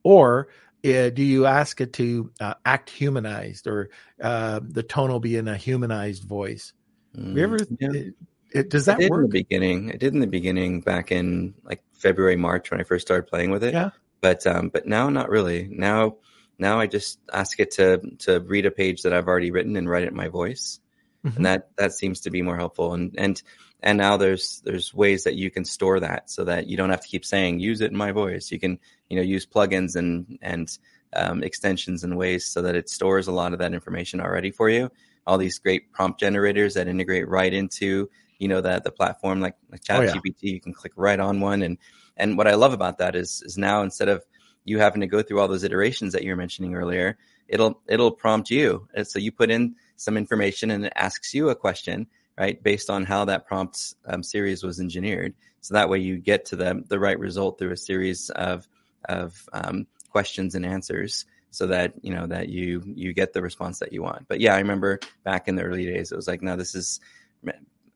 [0.02, 0.48] or
[0.84, 3.90] uh, do you ask it to uh, act humanized, or
[4.22, 6.72] uh, the tone will be in a humanized voice?
[7.16, 7.58] Mm, you ever?
[7.78, 7.92] Yeah.
[7.92, 8.14] It,
[8.50, 9.18] it, does that work?
[9.18, 12.84] In the beginning, I did in the beginning back in like February, March when I
[12.84, 13.74] first started playing with it.
[13.74, 13.90] Yeah.
[14.20, 15.68] But um, but now not really.
[15.70, 16.16] Now
[16.58, 19.88] now I just ask it to to read a page that I've already written and
[19.88, 20.80] write it in my voice,
[21.24, 21.36] mm-hmm.
[21.36, 22.94] and that that seems to be more helpful.
[22.94, 23.42] And and
[23.82, 27.02] and now there's there's ways that you can store that so that you don't have
[27.02, 28.50] to keep saying use it in my voice.
[28.50, 30.76] You can you know use plugins and and
[31.14, 34.70] um, extensions and ways so that it stores a lot of that information already for
[34.70, 34.90] you.
[35.26, 39.56] All these great prompt generators that integrate right into you know that the platform like
[39.70, 40.52] like ChatGPT, oh, yeah.
[40.52, 41.78] you can click right on one and
[42.16, 44.24] and what I love about that is is now instead of
[44.64, 48.12] you having to go through all those iterations that you were mentioning earlier, it'll it'll
[48.12, 48.88] prompt you.
[48.94, 52.06] And so you put in some information and it asks you a question,
[52.38, 55.34] right, based on how that prompt um, series was engineered.
[55.60, 58.66] So that way you get to the the right result through a series of
[59.08, 63.78] of um, questions and answers, so that you know that you you get the response
[63.78, 64.26] that you want.
[64.28, 67.00] But yeah, I remember back in the early days, it was like, no, this is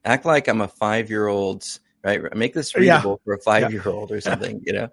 [0.05, 1.65] act like I'm a five year old,
[2.03, 2.35] right?
[2.37, 3.25] Make this readable yeah.
[3.25, 4.89] for a five year old or something, you know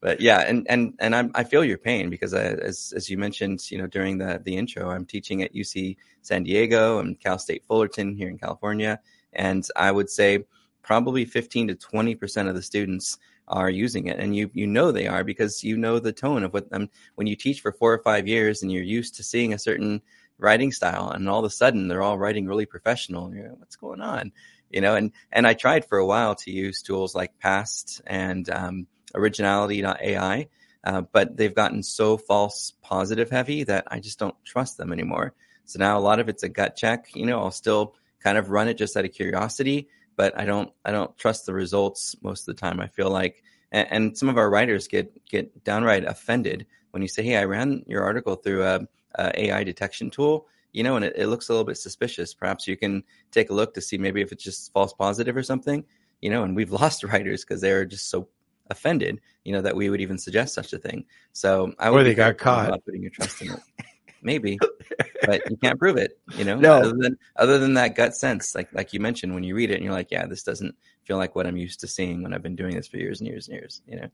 [0.00, 3.18] but yeah, and and and I'm, I feel your pain because I, as as you
[3.18, 7.38] mentioned, you know, during the the intro, I'm teaching at UC San Diego and Cal
[7.38, 8.98] State Fullerton here in California,
[9.34, 10.44] and I would say
[10.82, 13.18] probably 15 to 20 percent of the students
[13.50, 14.18] are using it.
[14.18, 17.26] And you you know they are because you know the tone of what them when
[17.26, 20.00] you teach for four or five years and you're used to seeing a certain
[20.38, 24.00] writing style and all of a sudden they're all writing really professional like, what's going
[24.00, 24.32] on?
[24.70, 28.48] You know and and i tried for a while to use tools like past and
[28.48, 28.86] um,
[29.16, 30.48] originality.ai
[30.84, 35.34] uh, but they've gotten so false positive heavy that i just don't trust them anymore.
[35.64, 37.16] So now a lot of it's a gut check.
[37.16, 39.88] You know i'll still kind of run it just out of curiosity
[40.20, 43.42] but i don't i don't trust the results most of the time i feel like
[43.72, 47.44] and, and some of our writers get get downright offended when you say hey i
[47.44, 48.80] ran your article through a
[49.16, 52.34] uh, AI detection tool, you know, and it, it, looks a little bit suspicious.
[52.34, 55.42] Perhaps you can take a look to see maybe if it's just false positive or
[55.42, 55.84] something,
[56.20, 58.28] you know, and we've lost writers because they're just so
[58.70, 61.04] offended, you know, that we would even suggest such a thing.
[61.32, 63.60] So I would or they got caught putting your trust in it.
[64.22, 64.58] maybe,
[65.26, 66.74] but you can't prove it, you know, no.
[66.74, 69.74] other than, other than that gut sense, like, like you mentioned, when you read it
[69.74, 72.42] and you're like, yeah, this doesn't feel like what I'm used to seeing when I've
[72.42, 74.08] been doing this for years and years and years, you know?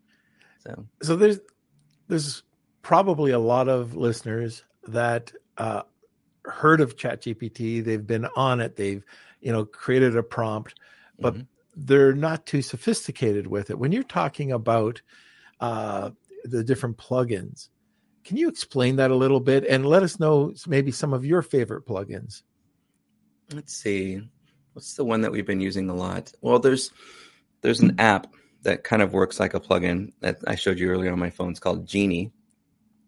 [0.60, 1.38] So, so there's,
[2.08, 2.42] there's
[2.82, 5.82] probably a lot of listeners that uh,
[6.44, 7.84] heard of ChatGPT.
[7.84, 8.76] They've been on it.
[8.76, 9.04] They've
[9.40, 10.74] you know created a prompt,
[11.18, 11.42] but mm-hmm.
[11.74, 13.78] they're not too sophisticated with it.
[13.78, 15.02] When you're talking about
[15.60, 16.10] uh,
[16.44, 17.68] the different plugins,
[18.26, 21.42] can you explain that a little bit and let us know maybe some of your
[21.42, 22.42] favorite plugins?
[23.52, 24.20] Let's see.
[24.72, 26.32] What's the one that we've been using a lot?
[26.40, 26.90] Well, there's
[27.60, 28.26] there's an app
[28.62, 31.50] that kind of works like a plugin that I showed you earlier on my phone.
[31.50, 32.32] It's called Genie.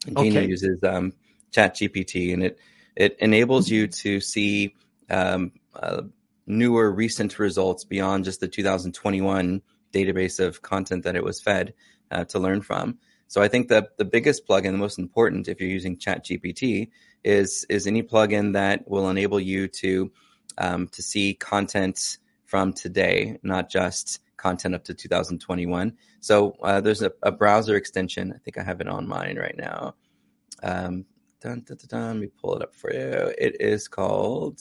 [0.06, 0.46] Genie okay.
[0.46, 1.12] uses um,
[1.50, 2.58] Chat GPT, and it
[2.94, 4.76] it enables you to see
[5.10, 6.02] um, uh,
[6.46, 11.74] newer, recent results beyond just the 2021 database of content that it was fed
[12.12, 12.98] uh, to learn from.
[13.28, 16.90] So I think that the biggest plugin, the most important, if you're using ChatGPT,
[17.24, 20.10] is is any plugin that will enable you to
[20.56, 25.92] um, to see content from today, not just content up to 2021.
[26.20, 28.32] So uh, there's a, a, browser extension.
[28.34, 29.94] I think I have it on mine right now.
[30.62, 31.04] Um,
[31.40, 33.32] Dun, dun, dun, Let me pull it up for you.
[33.38, 34.58] It is called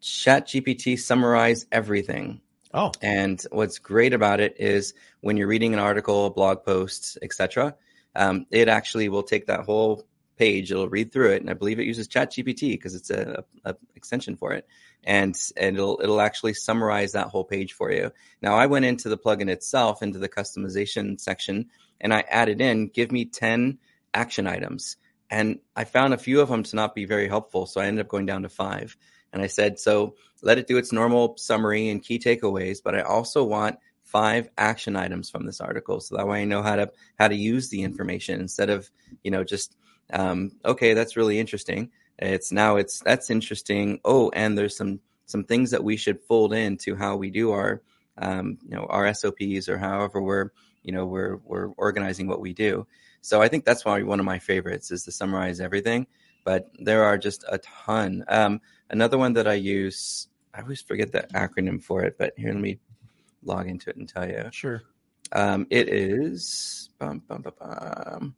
[0.00, 2.40] ChatGPT Summarize Everything.
[2.74, 2.92] Oh.
[3.02, 7.76] And what's great about it is when you're reading an article, blog posts, etc.,
[8.14, 10.04] um, it actually will take that whole
[10.36, 10.70] page.
[10.70, 13.76] It'll read through it, and I believe it uses ChatGPT because it's a, a, a,
[13.94, 14.66] extension for it,
[15.04, 18.12] and and it'll it'll actually summarize that whole page for you.
[18.40, 22.88] Now, I went into the plugin itself, into the customization section, and I added in
[22.88, 23.78] give me ten
[24.12, 24.96] action items.
[25.30, 27.64] And I found a few of them to not be very helpful.
[27.64, 28.98] So I ended up going down to five.
[29.32, 33.00] And I said, so let it do its normal summary and key takeaways, but I
[33.02, 36.00] also want five action items from this article.
[36.00, 38.90] So that way I know how to, how to use the information instead of,
[39.22, 39.74] you know, just,
[40.12, 41.90] um, okay, that's really interesting.
[42.18, 44.00] It's now it's, that's interesting.
[44.04, 47.80] Oh, and there's some, some things that we should fold into how we do our,
[48.18, 50.50] um, you know, our SOPs or however we're,
[50.82, 52.86] you know, we're, we're organizing what we do.
[53.22, 56.06] So I think that's why one of my favorites is to summarize everything.
[56.44, 58.24] But there are just a ton.
[58.28, 62.52] Um, another one that I use, I always forget the acronym for it, but here,
[62.52, 62.78] let me
[63.44, 64.48] log into it and tell you.
[64.52, 64.82] Sure.
[65.32, 68.34] Um, it is bum, bum, bum,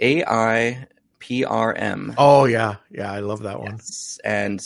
[0.00, 0.86] AI
[1.20, 2.14] PRM.
[2.16, 3.72] Oh yeah, yeah, I love that one.
[3.72, 4.18] Yes.
[4.24, 4.60] And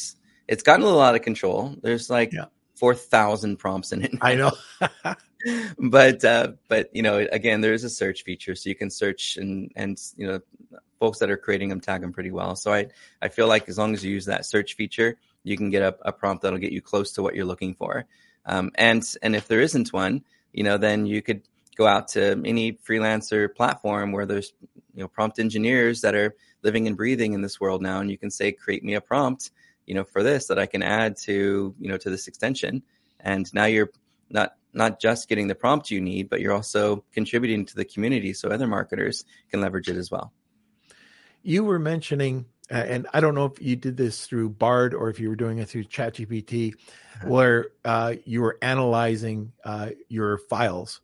[0.48, 1.74] it's gotten a little out of control.
[1.82, 2.46] There's like yeah.
[2.74, 4.12] four thousand prompts in it.
[4.14, 4.20] Now.
[4.22, 4.52] I know.
[5.78, 9.36] but uh, but you know, again, there is a search feature, so you can search
[9.36, 10.40] and and you know,
[10.98, 12.56] folks that are creating them tag them pretty well.
[12.56, 12.88] So I
[13.20, 15.96] I feel like as long as you use that search feature, you can get a,
[16.02, 18.06] a prompt that'll get you close to what you're looking for.
[18.46, 21.42] Um, and and if there isn't one, you know, then you could
[21.76, 24.52] go out to any freelancer platform where there's
[24.94, 28.18] you know prompt engineers that are living and breathing in this world now, and you
[28.18, 29.50] can say, create me a prompt,
[29.86, 32.82] you know, for this that I can add to you know to this extension,
[33.20, 33.90] and now you're
[34.30, 38.32] not not just getting the prompt you need, but you're also contributing to the community
[38.32, 40.32] so other marketers can leverage it as well.
[41.42, 45.10] You were mentioning, uh, and I don't know if you did this through Bard or
[45.10, 47.28] if you were doing it through ChatGPT, uh-huh.
[47.28, 51.00] where uh, you were analyzing uh, your files.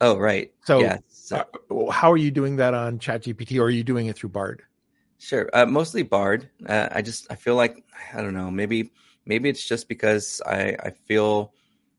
[0.00, 0.52] Oh, right.
[0.64, 0.98] So, yeah.
[1.08, 4.30] so, uh, how are you doing that on ChatGPT, or are you doing it through
[4.30, 4.62] Bard?
[5.18, 6.50] Sure, uh, mostly Bard.
[6.66, 8.50] Uh, I just I feel like I don't know.
[8.50, 8.92] Maybe
[9.24, 11.54] maybe it's just because I I feel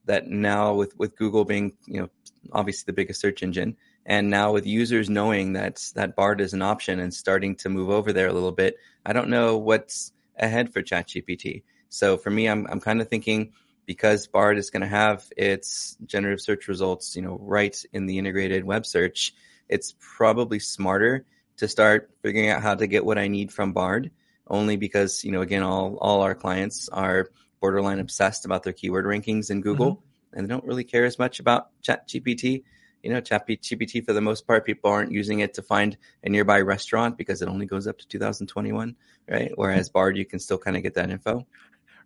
[0.05, 2.09] that now with with Google being you know
[2.51, 6.61] obviously the biggest search engine, and now with users knowing that that Bard is an
[6.61, 10.73] option and starting to move over there a little bit, I don't know what's ahead
[10.73, 11.63] for ChatGPT.
[11.89, 13.53] So for me, I'm I'm kind of thinking
[13.85, 18.17] because Bard is going to have its generative search results, you know, right in the
[18.17, 19.33] integrated web search,
[19.69, 21.25] it's probably smarter
[21.57, 24.11] to start figuring out how to get what I need from Bard.
[24.47, 29.05] Only because you know, again, all all our clients are borderline obsessed about their keyword
[29.05, 29.95] rankings in Google.
[29.95, 30.37] Mm-hmm.
[30.37, 32.63] and they don't really care as much about Chat GPT.
[33.03, 36.29] You know, Chat GPT for the most part, people aren't using it to find a
[36.29, 38.95] nearby restaurant because it only goes up to 2021,
[39.29, 39.51] right?
[39.55, 41.45] Whereas Bard, you can still kind of get that info.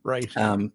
[0.04, 0.36] Right.
[0.38, 0.72] Um,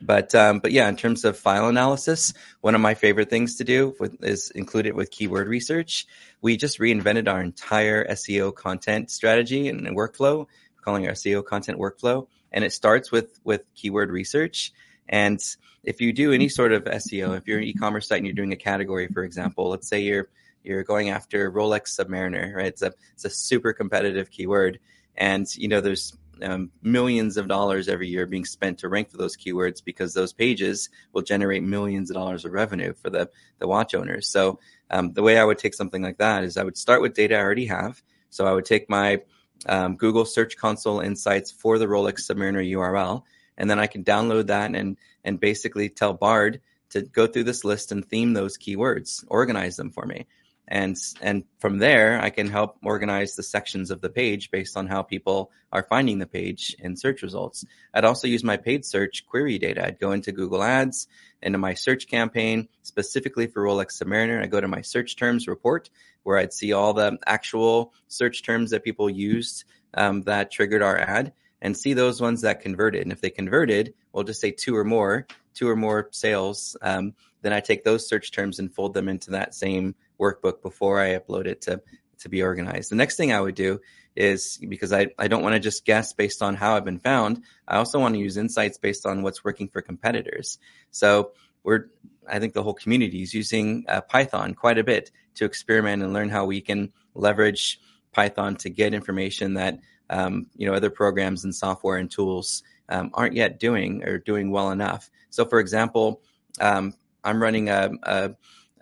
[0.00, 3.64] but um, but yeah, in terms of file analysis, one of my favorite things to
[3.64, 6.06] do with, is include it with keyword research.
[6.40, 10.46] We just reinvented our entire SEO content strategy and workflow,
[10.84, 14.72] calling our SEO content workflow, and it starts with with keyword research.
[15.08, 15.40] And
[15.84, 18.52] if you do any sort of SEO, if you're an e-commerce site and you're doing
[18.52, 20.28] a category, for example, let's say you're
[20.64, 22.66] you're going after Rolex Submariner, right?
[22.66, 24.80] It's a it's a super competitive keyword,
[25.16, 29.16] and you know there's um, millions of dollars every year being spent to rank for
[29.16, 33.66] those keywords because those pages will generate millions of dollars of revenue for the, the
[33.66, 34.28] watch owners.
[34.28, 37.14] So um, the way I would take something like that is I would start with
[37.14, 38.02] data I already have.
[38.30, 39.22] So I would take my
[39.66, 43.22] um, Google Search Console insights for the Rolex Submariner URL,
[43.56, 47.64] and then I can download that and and basically tell Bard to go through this
[47.64, 50.26] list and theme those keywords, organize them for me
[50.68, 54.86] and and from there i can help organize the sections of the page based on
[54.86, 57.64] how people are finding the page in search results.
[57.92, 59.84] I'd also use my paid search query data.
[59.84, 61.08] I'd go into google ads
[61.42, 64.42] into my search campaign specifically for rolex submariner.
[64.42, 65.90] I go to my search terms report
[66.22, 70.98] where i'd see all the actual search terms that people used um, that triggered our
[70.98, 73.02] ad and see those ones that converted.
[73.02, 77.14] And if they converted we'll just say two or more two or more sales um,
[77.42, 81.18] then i take those search terms and fold them into that same workbook before I
[81.18, 81.82] upload it to
[82.20, 82.90] to be organized.
[82.90, 83.80] The next thing I would do
[84.16, 87.42] is because I, I don't want to just guess based on how I've been found.
[87.68, 90.58] I also want to use insights based on what's working for competitors.
[90.90, 91.86] So we're
[92.28, 96.12] I think the whole community is using uh, Python quite a bit to experiment and
[96.12, 97.80] learn how we can leverage
[98.12, 99.78] Python to get information that
[100.10, 104.50] um, you know other programs and software and tools um, aren't yet doing or doing
[104.50, 105.10] well enough.
[105.30, 106.22] So, for example,
[106.60, 108.30] um, I'm running a, a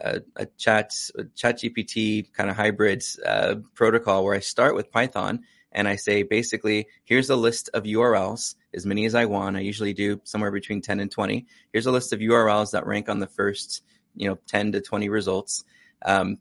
[0.01, 0.93] a, a chat
[1.35, 6.23] chat GPT kind of hybrid uh, protocol where I start with Python and I say
[6.23, 9.57] basically here's a list of URLs as many as I want.
[9.57, 11.47] I usually do somewhere between 10 and 20.
[11.73, 13.83] Here's a list of URLs that rank on the first
[14.15, 15.65] you know 10 to 20 results.
[16.05, 16.39] Um,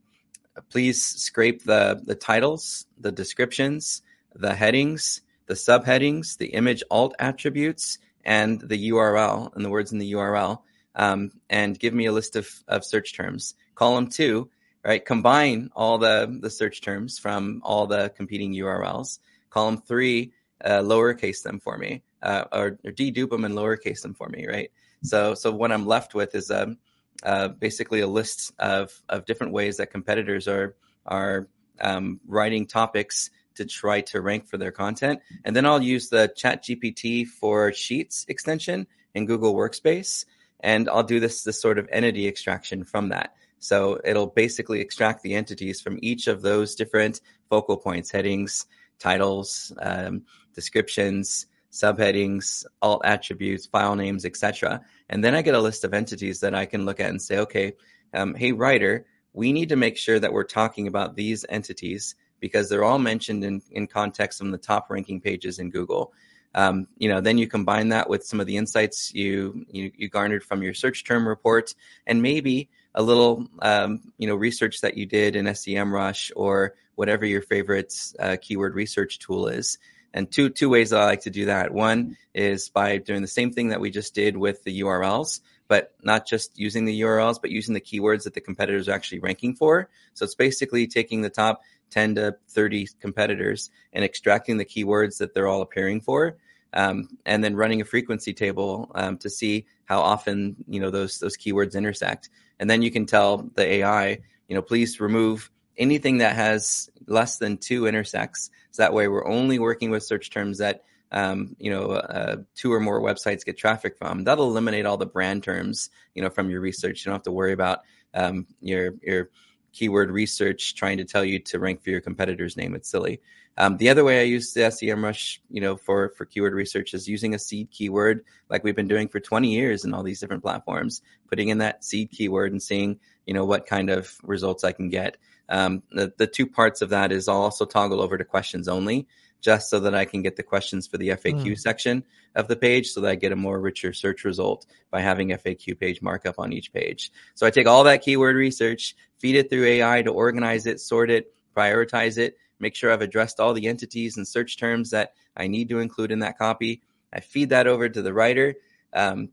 [0.70, 4.02] please scrape the the titles, the descriptions,
[4.34, 10.00] the headings, the subheadings, the image alt attributes, and the URL and the words in
[10.00, 10.62] the URL
[10.96, 13.56] um, and give me a list of, of search terms.
[13.76, 14.50] Column two,
[14.84, 15.04] right?
[15.04, 19.20] Combine all the, the search terms from all the competing URLs.
[19.50, 24.14] Column three, uh, lowercase them for me, uh, or, or dedupe them and lowercase them
[24.14, 24.72] for me, right?
[25.04, 26.78] So, so what I'm left with is um,
[27.24, 31.48] uh, basically a list of, of different ways that competitors are are
[31.82, 35.20] um, writing topics to try to rank for their content.
[35.44, 40.26] And then I'll use the Chat GPT for Sheets extension in Google Workspace
[40.66, 43.36] and I'll do this this sort of entity extraction from that.
[43.60, 48.66] So it'll basically extract the entities from each of those different focal points, headings,
[49.00, 50.24] titles, um,
[50.56, 54.82] descriptions, subheadings, alt attributes, file names, etc.
[55.08, 57.38] And then I get a list of entities that I can look at and say,
[57.40, 57.74] okay,
[58.14, 62.70] um, hey writer, we need to make sure that we're talking about these entities because
[62.70, 66.12] they're all mentioned in, in context on the top ranking pages in Google.
[66.56, 70.10] Um, you know, then you combine that with some of the insights you, you, you
[70.10, 71.76] garnered from your search term report,
[72.08, 77.26] and maybe a little um, you know research that you did in SEMrush or whatever
[77.26, 79.78] your favorite uh, keyword research tool is.
[80.14, 81.74] And two two ways that I like to do that.
[81.74, 85.94] One is by doing the same thing that we just did with the URLs, but
[86.02, 89.56] not just using the URLs, but using the keywords that the competitors are actually ranking
[89.56, 89.90] for.
[90.14, 95.34] So it's basically taking the top 10 to 30 competitors and extracting the keywords that
[95.34, 96.38] they're all appearing for
[96.74, 101.20] um, and then running a frequency table um, to see how often you know those
[101.20, 102.30] those keywords intersect.
[102.60, 107.38] And then you can tell the AI, you know, please remove anything that has less
[107.38, 108.50] than two intersects.
[108.72, 112.74] So that way, we're only working with search terms that um, you know uh, two
[112.74, 114.24] or more websites get traffic from.
[114.24, 117.06] That'll eliminate all the brand terms, you know, from your research.
[117.06, 117.82] You don't have to worry about
[118.14, 119.30] um, your your
[119.76, 122.74] keyword research trying to tell you to rank for your competitor's name.
[122.74, 123.22] It's silly.
[123.58, 127.08] Um, the other way I use the SEMrush, you know, for for keyword research is
[127.08, 130.44] using a seed keyword, like we've been doing for 20 years in all these different
[130.44, 131.02] platforms.
[131.30, 134.90] Putting in that seed keyword and seeing, you know, what kind of results I can
[134.90, 135.18] get.
[135.48, 139.08] Um, the the two parts of that is I'll also toggle over to questions only,
[139.46, 141.60] just so that I can get the questions for the FAQ mm.
[141.60, 142.04] section
[142.36, 145.80] of the page, so that I get a more richer search result by having FAQ
[145.80, 147.12] page markup on each page.
[147.36, 151.10] So I take all that keyword research, feed it through AI to organize it, sort
[151.10, 155.48] it, prioritize it make sure I've addressed all the entities and search terms that I
[155.48, 156.82] need to include in that copy.
[157.14, 158.56] I feed that over to the writer.
[158.94, 159.30] Um,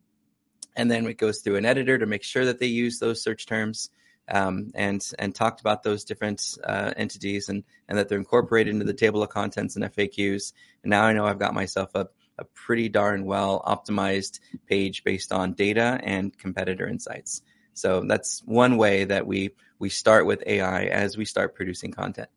[0.75, 3.47] and then it goes through an editor to make sure that they use those search
[3.47, 3.91] terms
[4.29, 8.85] um, and and talked about those different uh, entities and and that they're incorporated into
[8.85, 10.53] the table of contents and FAQs.
[10.83, 12.09] And now I know I've got myself a
[12.39, 17.43] a pretty darn well optimized page based on data and competitor insights.
[17.75, 22.29] So that's one way that we we start with AI as we start producing content.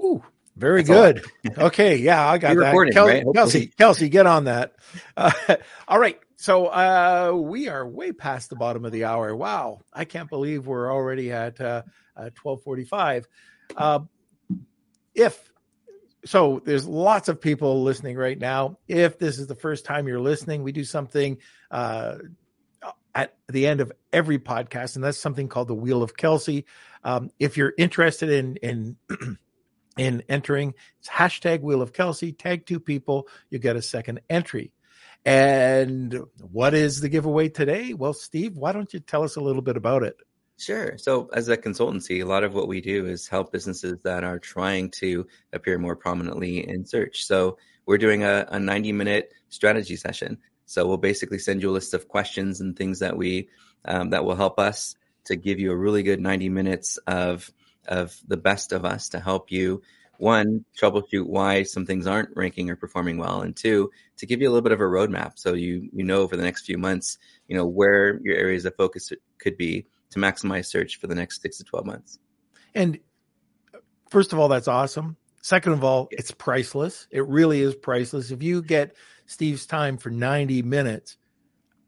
[0.00, 0.22] Ooh,
[0.56, 1.58] very that's good.
[1.58, 2.92] okay, yeah, I got You're that.
[2.92, 3.24] Kel- right?
[3.34, 4.74] Kelsey, Kelsey, get on that.
[5.16, 5.32] Uh,
[5.88, 9.36] all right, so uh, we are way past the bottom of the hour.
[9.36, 11.82] Wow, I can't believe we're already at uh,
[12.16, 13.28] uh, twelve forty-five.
[13.76, 14.00] Uh,
[15.14, 15.52] if
[16.24, 18.78] so, there's lots of people listening right now.
[18.88, 21.36] If this is the first time you're listening, we do something
[21.70, 22.16] uh,
[23.14, 26.64] at the end of every podcast, and that's something called the Wheel of Kelsey.
[27.04, 28.96] Um, if you're interested in in
[29.98, 32.32] in entering, it's hashtag Wheel of Kelsey.
[32.32, 34.72] Tag two people, you get a second entry.
[35.24, 36.18] And
[36.50, 37.92] what is the giveaway today?
[37.92, 40.16] Well, Steve, why don't you tell us a little bit about it?
[40.58, 40.98] Sure.
[40.98, 44.38] So, as a consultancy, a lot of what we do is help businesses that are
[44.38, 47.24] trying to appear more prominently in search.
[47.24, 47.56] So,
[47.86, 50.38] we're doing a, a 90 minute strategy session.
[50.66, 53.48] So, we'll basically send you a list of questions and things that we
[53.86, 57.50] um, that will help us to give you a really good 90 minutes of
[57.86, 59.82] of the best of us to help you
[60.20, 64.48] one, troubleshoot why some things aren't ranking or performing well, and two, to give you
[64.48, 67.18] a little bit of a roadmap so you you know for the next few months,
[67.48, 71.40] you know where your areas of focus could be to maximize search for the next
[71.42, 72.18] six to twelve months.
[72.74, 72.98] And
[74.10, 75.16] first of all, that's awesome.
[75.42, 77.06] Second of all, it's priceless.
[77.10, 78.30] It really is priceless.
[78.30, 78.94] If you get
[79.26, 81.16] Steve's time for ninety minutes,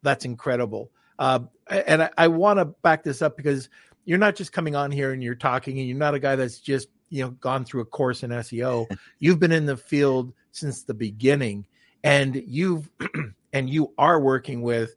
[0.02, 0.90] that's incredible.
[1.18, 3.68] Uh, and I, I want to back this up because
[4.04, 6.58] you're not just coming on here and you're talking, and you're not a guy that's
[6.58, 8.86] just you know gone through a course in SEO.
[9.20, 11.66] you've been in the field since the beginning,
[12.02, 12.90] and you've
[13.52, 14.96] and you are working with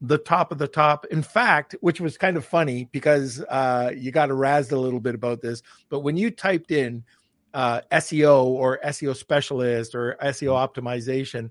[0.00, 1.06] the top of the top.
[1.06, 5.00] In fact, which was kind of funny because uh, you got a razzed a little
[5.00, 7.04] bit about this, but when you typed in
[7.54, 10.86] uh, SEO or SEO specialist or SEO mm-hmm.
[10.86, 11.50] optimization,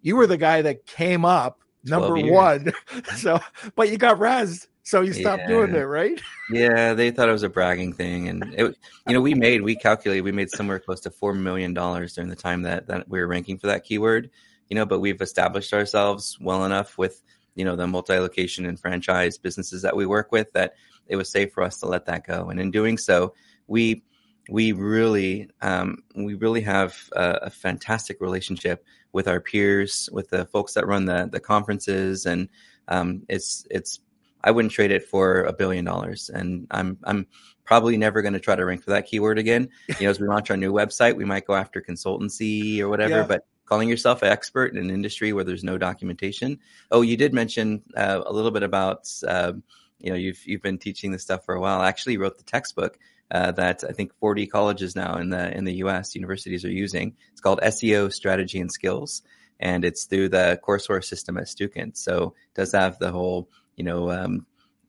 [0.00, 2.72] you were the guy that came up number one.
[3.16, 3.38] so,
[3.76, 5.48] but you got razzed so you stopped yeah.
[5.48, 6.20] doing it, right?
[6.50, 8.76] yeah, they thought it was a bragging thing, and it,
[9.06, 12.28] you know, we made we calculated we made somewhere close to four million dollars during
[12.28, 14.30] the time that that we were ranking for that keyword.
[14.68, 17.22] You know, but we've established ourselves well enough with
[17.54, 20.74] you know the multi-location and franchise businesses that we work with that
[21.06, 23.34] it was safe for us to let that go, and in doing so,
[23.68, 24.02] we
[24.50, 30.46] we really um, we really have a, a fantastic relationship with our peers, with the
[30.46, 32.48] folks that run the the conferences, and
[32.88, 34.00] um, it's it's
[34.44, 36.30] I wouldn't trade it for a billion dollars.
[36.30, 37.26] And I'm I'm
[37.64, 39.68] probably never going to try to rank for that keyword again.
[39.88, 43.18] You know, as we launch our new website, we might go after consultancy or whatever,
[43.18, 43.26] yeah.
[43.26, 46.58] but calling yourself an expert in an industry where there's no documentation.
[46.90, 49.52] Oh, you did mention uh, a little bit about uh,
[49.98, 51.80] you know you've you've been teaching this stuff for a while.
[51.80, 52.98] I actually wrote the textbook
[53.30, 56.14] uh, that I think 40 colleges now in the in the U.S.
[56.14, 57.16] universities are using.
[57.32, 59.22] It's called SEO Strategy and Skills,
[59.58, 61.96] and it's through the courseware system at Stukent.
[61.96, 64.46] So it does have the whole you know um,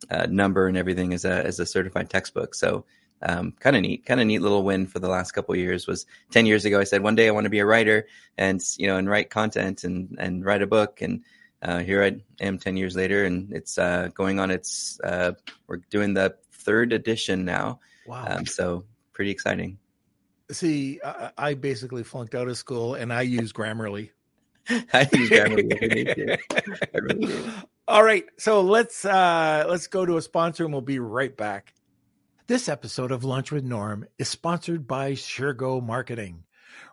[0.10, 2.56] uh, number and everything as a as a certified textbook.
[2.56, 2.86] So
[3.24, 6.06] um, kind of neat, kind of neat little win for the last couple years was
[6.32, 6.80] 10 years ago.
[6.80, 8.08] I said, one day I want to be a writer
[8.38, 11.02] and, you know, and write content and, and write a book.
[11.02, 11.24] And,
[11.62, 15.32] uh, here I am 10 years later and it's, uh, going on its, uh,
[15.68, 17.80] we're doing the third edition now.
[18.06, 18.26] Wow.
[18.28, 19.80] Um, so pretty exciting.
[20.52, 24.10] See, I, I basically flunked out of school and I use Grammarly.
[24.70, 26.38] I use Grammarly.
[26.94, 27.54] I really do.
[27.86, 31.74] All right, so let's uh let's go to a sponsor and we'll be right back.
[32.48, 36.46] This episode of Lunch with Norm is sponsored by Shergo Marketing.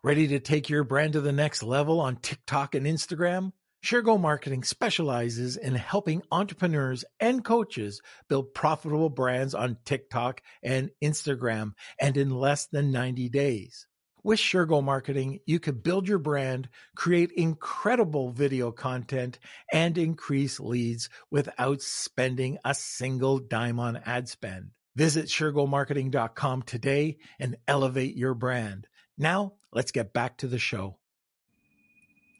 [0.02, 3.52] Ready to take your brand to the next level on TikTok and Instagram?
[3.84, 11.74] Shergo Marketing specializes in helping entrepreneurs and coaches build profitable brands on TikTok and Instagram
[12.00, 13.86] and in less than 90 days.
[14.22, 19.38] With Shergo Marketing, you can build your brand, create incredible video content,
[19.72, 24.70] and increase leads without spending a single dime on ad spend.
[24.94, 28.86] Visit SureGoMarketing.com today and elevate your brand.
[29.16, 30.98] Now, let's get back to the show.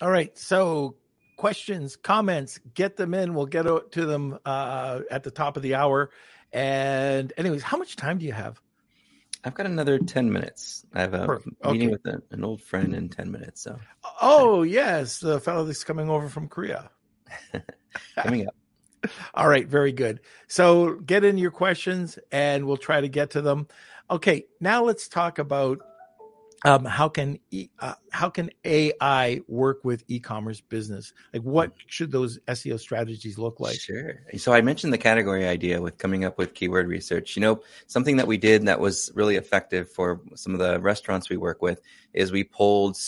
[0.03, 0.37] All right.
[0.37, 0.97] So,
[1.37, 3.35] questions, comments, get them in.
[3.35, 6.11] We'll get to them uh, at the top of the hour.
[6.53, 8.61] And, anyways, how much time do you have?
[9.45, 10.85] I've got another 10 minutes.
[10.93, 11.65] I have a Perfect.
[11.65, 11.99] meeting okay.
[12.05, 13.63] with a, an old friend in 10 minutes.
[13.63, 13.79] So,
[14.21, 16.91] oh, yes, the fellow that's coming over from Korea.
[18.17, 18.55] coming up.
[19.35, 20.21] All right, very good.
[20.47, 23.67] So, get in your questions and we'll try to get to them.
[24.11, 25.79] Okay, now let's talk about
[26.65, 31.13] um, how can e, uh, how can AI work with e-commerce business?
[31.33, 33.81] Like, what should those SEO strategies look like?
[33.81, 34.21] Sure.
[34.37, 37.37] So I mentioned the category idea with coming up with keyword research.
[37.37, 41.31] You know, something that we did that was really effective for some of the restaurants
[41.31, 41.81] we work with
[42.13, 42.99] is we pulled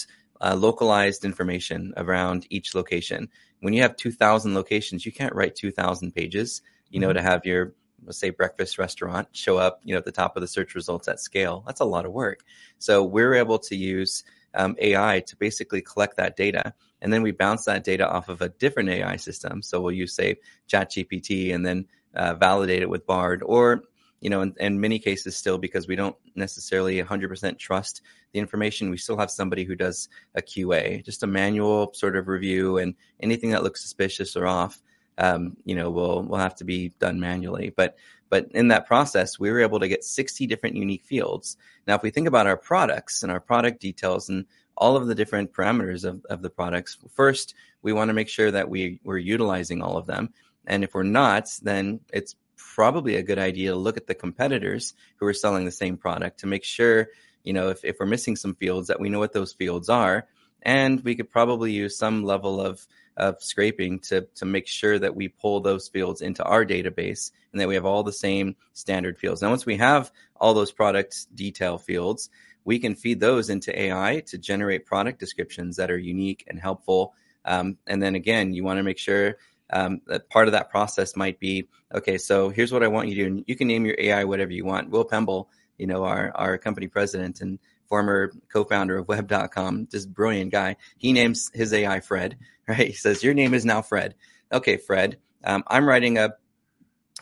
[0.41, 3.29] uh, localized information around each location.
[3.61, 6.63] When you have 2,000 locations, you can't write 2,000 pages.
[6.89, 7.17] You know, mm-hmm.
[7.17, 7.75] to have your
[8.05, 11.09] let's say breakfast restaurant show up, you know, at the top of the search results
[11.09, 11.63] at scale.
[11.67, 12.45] That's a lot of work.
[12.79, 14.25] So we're able to use
[14.55, 18.43] um, AI to basically collect that data, and then we bounce that data off of
[18.43, 19.63] a different AI system.
[19.63, 20.37] So we'll use say
[20.69, 23.85] ChatGPT and then uh, validate it with Bard, or
[24.21, 28.89] you know, in, in, many cases still because we don't necessarily 100% trust the information.
[28.89, 32.95] We still have somebody who does a QA, just a manual sort of review, and
[33.19, 34.81] anything that looks suspicious or off
[35.19, 37.73] um, you know, will will have to be done manually.
[37.75, 37.97] But
[38.29, 41.59] but in that process, we were able to get 60 different unique fields.
[41.87, 45.15] Now, if we think about our products and our product details and all of the
[45.15, 49.19] different parameters of, of the products, first we want to make sure that we we're
[49.19, 50.33] utilizing all of them.
[50.67, 54.95] And if we're not, then it's probably a good idea to look at the competitors
[55.17, 57.09] who are selling the same product to make sure,
[57.43, 60.27] you know, if, if we're missing some fields that we know what those fields are.
[60.63, 62.87] And we could probably use some level of
[63.17, 67.61] of scraping to to make sure that we pull those fields into our database and
[67.61, 69.43] that we have all the same standard fields.
[69.43, 72.31] Now, once we have all those product detail fields,
[72.65, 77.15] we can feed those into AI to generate product descriptions that are unique and helpful.
[77.45, 79.37] Um, and then again, you want to make sure
[79.73, 82.19] um, that part of that process might be okay.
[82.19, 83.45] So here's what I want you to do.
[83.47, 84.91] You can name your AI whatever you want.
[84.91, 87.59] Will Pemble, you know, our our company president and
[87.93, 92.39] former co-founder of web.com just brilliant guy he names his ai fred
[92.69, 92.89] right?
[92.89, 94.15] He says your name is now fred.
[94.53, 96.35] Okay fred um, i'm writing a,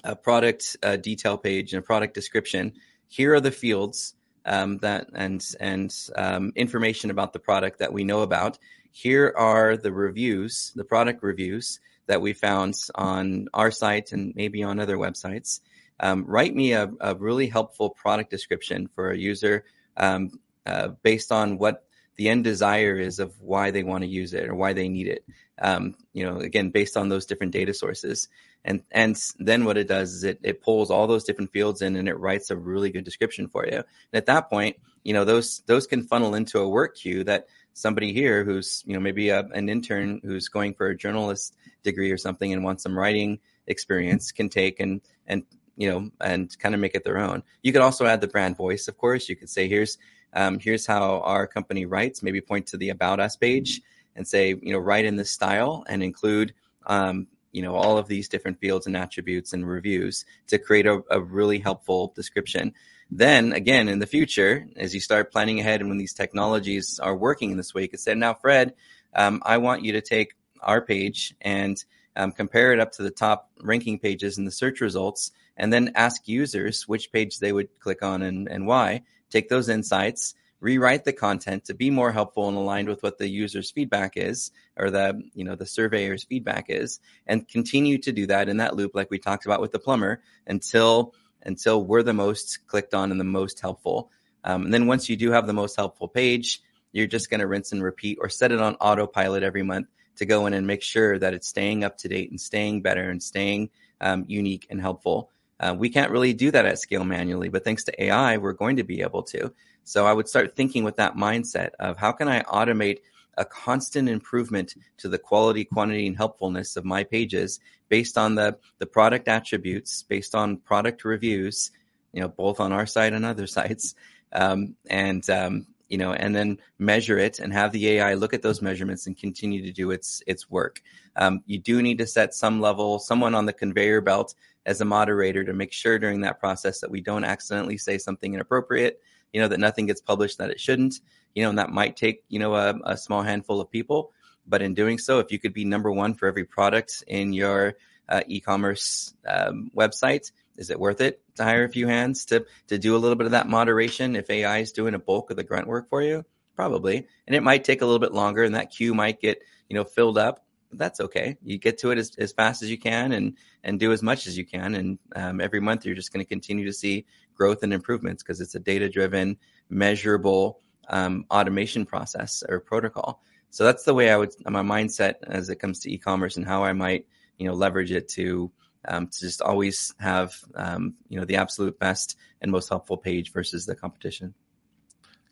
[0.04, 2.72] a product uh, detail page and a product description.
[3.08, 4.14] Here are the fields
[4.44, 8.58] um, that and and um, information about the product that we know about.
[8.92, 14.62] Here are the reviews the product reviews that we found on our site and maybe
[14.62, 15.60] on other websites.
[16.00, 19.64] Um, write me a, a, really helpful product description for a user
[19.98, 21.84] um, uh, based on what
[22.20, 25.06] the end desire is of why they want to use it or why they need
[25.06, 25.24] it.
[25.58, 28.28] Um, you know, again, based on those different data sources.
[28.62, 31.96] And and then what it does is it it pulls all those different fields in
[31.96, 33.72] and it writes a really good description for you.
[33.72, 37.46] And at that point, you know, those those can funnel into a work queue that
[37.72, 42.10] somebody here who's you know maybe a, an intern who's going for a journalist degree
[42.10, 45.44] or something and wants some writing experience can take and and
[45.78, 47.42] you know and kind of make it their own.
[47.62, 49.26] You could also add the brand voice, of course.
[49.26, 49.96] You could say here's
[50.32, 52.22] um, here's how our company writes.
[52.22, 53.80] Maybe point to the About Us page
[54.16, 56.54] and say, you know, write in this style and include,
[56.86, 61.02] um, you know, all of these different fields and attributes and reviews to create a,
[61.10, 62.74] a really helpful description.
[63.10, 67.16] Then again, in the future, as you start planning ahead and when these technologies are
[67.16, 68.74] working in this way, you could say, now, Fred,
[69.14, 71.82] um, I want you to take our page and
[72.14, 75.92] um, compare it up to the top ranking pages in the search results, and then
[75.94, 81.04] ask users which page they would click on and, and why, take those insights, rewrite
[81.04, 84.90] the content to be more helpful and aligned with what the user's feedback is or
[84.90, 88.94] the you know the surveyor's feedback is and continue to do that in that loop
[88.94, 93.18] like we talked about with the plumber until until we're the most clicked on and
[93.18, 94.10] the most helpful.
[94.44, 96.60] Um, and then once you do have the most helpful page
[96.92, 100.26] you're just going to rinse and repeat or set it on autopilot every month to
[100.26, 103.22] go in and make sure that it's staying up to date and staying better and
[103.22, 103.70] staying
[104.00, 105.30] um, unique and helpful
[105.60, 108.76] uh, we can't really do that at scale manually, but thanks to AI, we're going
[108.76, 109.52] to be able to.
[109.84, 113.00] So I would start thinking with that mindset of how can I automate
[113.36, 118.58] a constant improvement to the quality, quantity, and helpfulness of my pages based on the,
[118.78, 121.70] the product attributes, based on product reviews,
[122.12, 123.94] you know, both on our site and other sites.
[124.32, 128.42] Um, and, um, you know, and then measure it and have the AI look at
[128.42, 130.80] those measurements and continue to do its its work.
[131.16, 134.34] Um, you do need to set some level, someone on the conveyor belt
[134.66, 138.34] as a moderator to make sure during that process that we don't accidentally say something
[138.34, 139.00] inappropriate,
[139.32, 141.00] you know, that nothing gets published that it shouldn't,
[141.34, 144.12] you know, and that might take, you know, a, a small handful of people.
[144.46, 147.76] But in doing so, if you could be number one for every product in your
[148.08, 152.78] uh, e-commerce um, website, is it worth it to hire a few hands to to
[152.78, 155.44] do a little bit of that moderation if AI is doing a bulk of the
[155.44, 156.24] grunt work for you?
[156.56, 159.76] Probably, and it might take a little bit longer, and that queue might get you
[159.76, 161.36] know filled up that's okay.
[161.42, 164.26] You get to it as, as fast as you can and and do as much
[164.26, 164.74] as you can.
[164.74, 168.40] And um, every month you're just going to continue to see growth and improvements because
[168.40, 169.36] it's a data driven,
[169.68, 173.22] measurable um, automation process or protocol.
[173.50, 176.64] So that's the way I would my mindset as it comes to e-commerce and how
[176.64, 177.06] I might
[177.38, 178.52] you know leverage it to
[178.86, 183.32] um, to just always have um, you know the absolute best and most helpful page
[183.32, 184.34] versus the competition.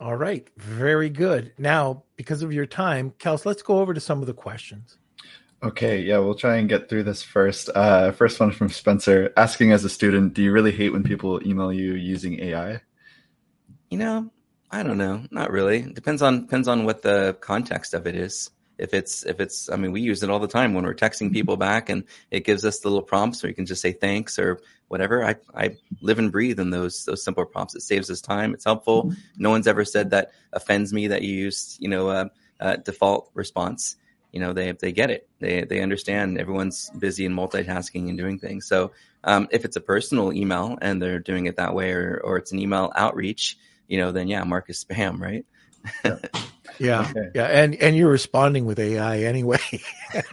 [0.00, 1.52] All right, very good.
[1.58, 4.96] Now, because of your time, Kels, let's go over to some of the questions.
[5.60, 7.68] Okay, yeah, we'll try and get through this first.
[7.74, 11.44] Uh, first one from Spencer asking as a student, do you really hate when people
[11.44, 12.80] email you using AI?
[13.90, 14.30] You know,
[14.70, 15.24] I don't know.
[15.32, 15.82] Not really.
[15.82, 18.50] Depends on depends on what the context of it is.
[18.78, 21.32] If it's if it's I mean, we use it all the time when we're texting
[21.32, 24.38] people back and it gives us the little prompts where you can just say thanks
[24.38, 25.24] or whatever.
[25.24, 27.74] I, I live and breathe in those those simple prompts.
[27.74, 28.54] It saves us time.
[28.54, 29.12] It's helpful.
[29.36, 32.30] No one's ever said that offends me that you use, you know, a,
[32.60, 33.96] a default response
[34.32, 35.28] you know they they get it.
[35.40, 38.66] They they understand everyone's busy and multitasking and doing things.
[38.66, 38.92] So
[39.24, 42.52] um, if it's a personal email and they're doing it that way or or it's
[42.52, 43.58] an email outreach
[43.88, 45.44] you know then yeah mark is spam right?
[46.04, 46.18] Yeah.
[46.78, 47.30] Yeah, okay.
[47.34, 47.46] yeah.
[47.46, 49.58] And and you're responding with ai anyway.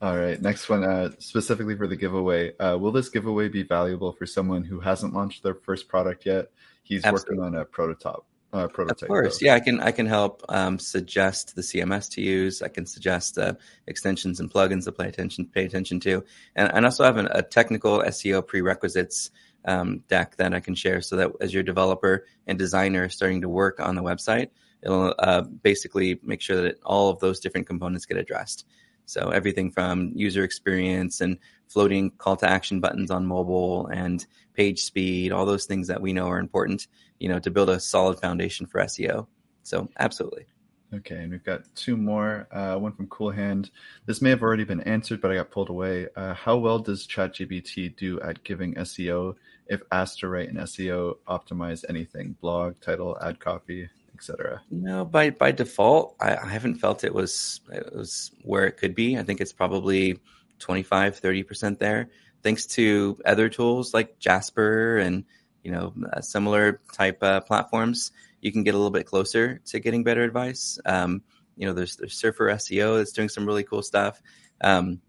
[0.00, 0.40] All right.
[0.40, 4.64] Next one uh, specifically for the giveaway uh, will this giveaway be valuable for someone
[4.64, 6.50] who hasn't launched their first product yet?
[6.82, 7.38] He's Absolutely.
[7.38, 9.02] working on a prototype uh, prototype.
[9.02, 9.46] Of course, though.
[9.46, 12.62] yeah, I can I can help um, suggest the CMS to use.
[12.62, 13.54] I can suggest uh,
[13.86, 16.24] extensions and plugins to pay attention pay attention to,
[16.54, 19.30] and, and also have an, a technical SEO prerequisites
[19.64, 23.48] um, deck that I can share, so that as your developer and designer starting to
[23.48, 24.48] work on the website,
[24.82, 28.66] it'll uh, basically make sure that all of those different components get addressed.
[29.04, 31.38] So everything from user experience and
[31.68, 34.24] floating call to action buttons on mobile and
[34.54, 36.86] page speed, all those things that we know are important,
[37.22, 39.28] you know, to build a solid foundation for SEO.
[39.62, 40.46] So absolutely.
[40.92, 42.48] Okay, and we've got two more.
[42.50, 43.70] Uh, one from Cool Hand.
[44.04, 46.08] This may have already been answered, but I got pulled away.
[46.16, 49.36] Uh, how well does ChatGPT do at giving SEO
[49.68, 54.60] if asked to write an SEO optimize anything, blog, title, ad copy, etc.?
[54.70, 58.76] You know, by by default, I, I haven't felt it was it was where it
[58.76, 59.16] could be.
[59.16, 60.18] I think it's probably
[60.58, 62.10] 25, 30% there.
[62.42, 65.24] Thanks to other tools like Jasper and,
[65.62, 69.80] you know, uh, similar type uh, platforms, you can get a little bit closer to
[69.80, 70.78] getting better advice.
[70.84, 71.22] Um,
[71.56, 74.20] you know, there's, there's Surfer SEO that's doing some really cool stuff.
[74.60, 75.00] Um,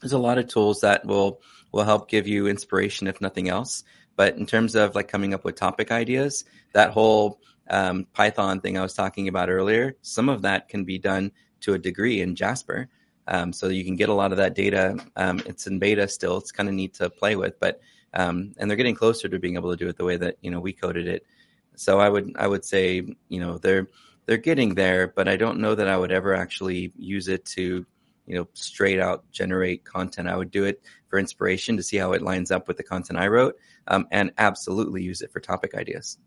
[0.00, 1.40] there's a lot of tools that will
[1.72, 3.84] will help give you inspiration, if nothing else.
[4.14, 8.78] But in terms of like coming up with topic ideas, that whole um, Python thing
[8.78, 12.34] I was talking about earlier, some of that can be done to a degree in
[12.34, 12.88] Jasper.
[13.28, 14.96] Um, so you can get a lot of that data.
[15.16, 16.38] Um, it's in beta still.
[16.38, 17.80] It's kind of neat to play with, but
[18.14, 20.50] um, and they're getting closer to being able to do it the way that you
[20.50, 21.26] know we coded it.
[21.74, 23.88] So I would I would say you know they're
[24.26, 27.86] they're getting there, but I don't know that I would ever actually use it to
[28.26, 30.28] you know straight out generate content.
[30.28, 33.18] I would do it for inspiration to see how it lines up with the content
[33.18, 33.56] I wrote,
[33.88, 36.18] um, and absolutely use it for topic ideas.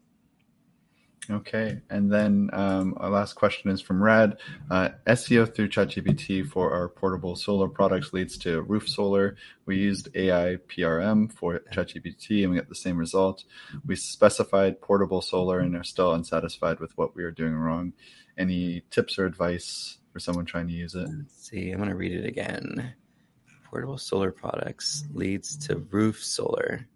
[1.31, 4.37] Okay, and then um, our last question is from Rad.
[4.71, 9.35] Uh, SEO through ChatGPT for our portable solar products leads to roof solar.
[9.67, 13.43] We used AI PRM for ChatGPT and we got the same result.
[13.85, 17.93] We specified portable solar and are still unsatisfied with what we are doing wrong.
[18.35, 21.07] Any tips or advice for someone trying to use it?
[21.15, 22.95] Let's see, I'm going to read it again.
[23.65, 26.87] Portable solar products leads to roof solar.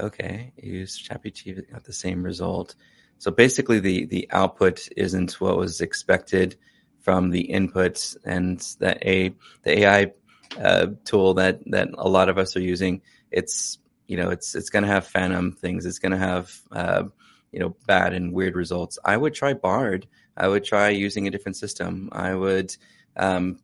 [0.00, 2.74] Okay, use ChatGPT, got the same result.
[3.18, 6.56] So basically, the the output isn't what was expected
[7.00, 10.12] from the inputs, and the a the AI
[10.60, 13.02] uh, tool that that a lot of us are using.
[13.30, 15.84] It's you know it's it's going to have phantom things.
[15.84, 17.04] It's going to have uh,
[17.50, 18.98] you know bad and weird results.
[19.04, 20.06] I would try Bard.
[20.36, 22.08] I would try using a different system.
[22.12, 22.74] I would.
[23.16, 23.58] Um,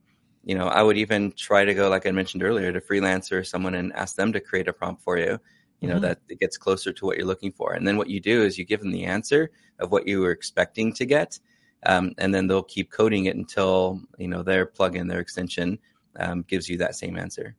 [0.46, 3.44] you know, I would even try to go, like I mentioned earlier, to freelancer or
[3.44, 5.40] someone and ask them to create a prompt for you
[5.80, 6.04] you know mm-hmm.
[6.04, 7.72] that it gets closer to what you're looking for.
[7.72, 10.30] And then what you do is you give them the answer of what you were
[10.30, 11.38] expecting to get
[11.86, 15.78] um, and then they'll keep coding it until you know their plugin their extension
[16.16, 17.56] um, gives you that same answer.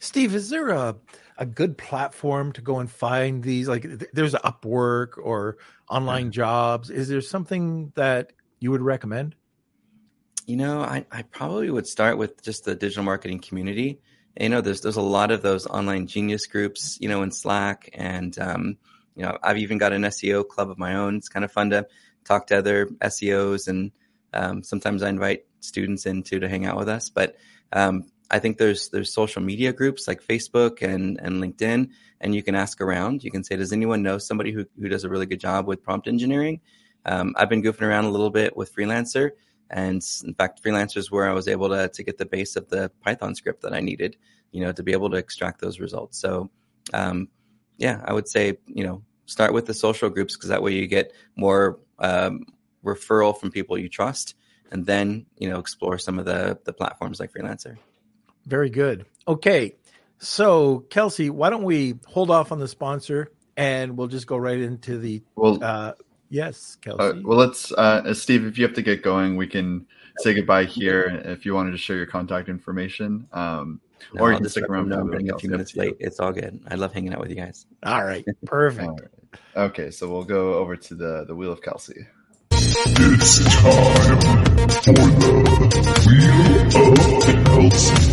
[0.00, 0.96] Steve is there a,
[1.38, 3.68] a good platform to go and find these?
[3.68, 5.58] Like there's upwork or
[5.88, 6.90] online jobs.
[6.90, 9.34] Is there something that you would recommend?
[10.46, 14.00] You know I, I probably would start with just the digital marketing community
[14.40, 17.90] you know, there's there's a lot of those online genius groups, you know, in Slack,
[17.92, 18.78] and um,
[19.14, 21.16] you know, I've even got an SEO club of my own.
[21.16, 21.86] It's kind of fun to
[22.24, 23.92] talk to other SEOs, and
[24.32, 27.10] um, sometimes I invite students in to to hang out with us.
[27.10, 27.36] But
[27.72, 32.42] um, I think there's there's social media groups like Facebook and and LinkedIn, and you
[32.42, 33.22] can ask around.
[33.22, 35.82] You can say, does anyone know somebody who who does a really good job with
[35.82, 36.60] prompt engineering?
[37.04, 39.32] Um, I've been goofing around a little bit with Freelancer
[39.72, 42.90] and in fact, freelancers where I was able to to get the base of the
[43.02, 44.16] Python script that I needed,
[44.50, 46.18] you know, to be able to extract those results.
[46.18, 46.50] So,
[46.92, 47.28] um,
[47.78, 50.86] yeah, I would say you know start with the social groups because that way you
[50.86, 52.44] get more um,
[52.84, 54.34] referral from people you trust,
[54.70, 57.76] and then you know explore some of the the platforms like Freelancer.
[58.46, 59.06] Very good.
[59.26, 59.76] Okay,
[60.18, 64.58] so Kelsey, why don't we hold off on the sponsor and we'll just go right
[64.58, 65.22] into the.
[65.36, 65.92] Well, uh,
[66.32, 69.86] yes, uh, well, let's, uh, Steve, if you have to get going, we can
[70.18, 71.22] say goodbye here.
[71.24, 73.80] If you wanted to share your contact information, um,
[74.14, 75.76] No, or you I'll can just stick around them I'm everybody running a few minutes
[75.76, 75.96] late.
[76.00, 76.60] It's all good.
[76.68, 77.66] I love hanging out with you guys.
[77.84, 78.88] All right, perfect.
[78.88, 79.70] All right.
[79.70, 82.06] Okay, so we'll go over to the the wheel of Kelsey.
[82.50, 84.18] It's time
[84.82, 85.32] for the
[86.06, 88.11] Wheel of Kelsey.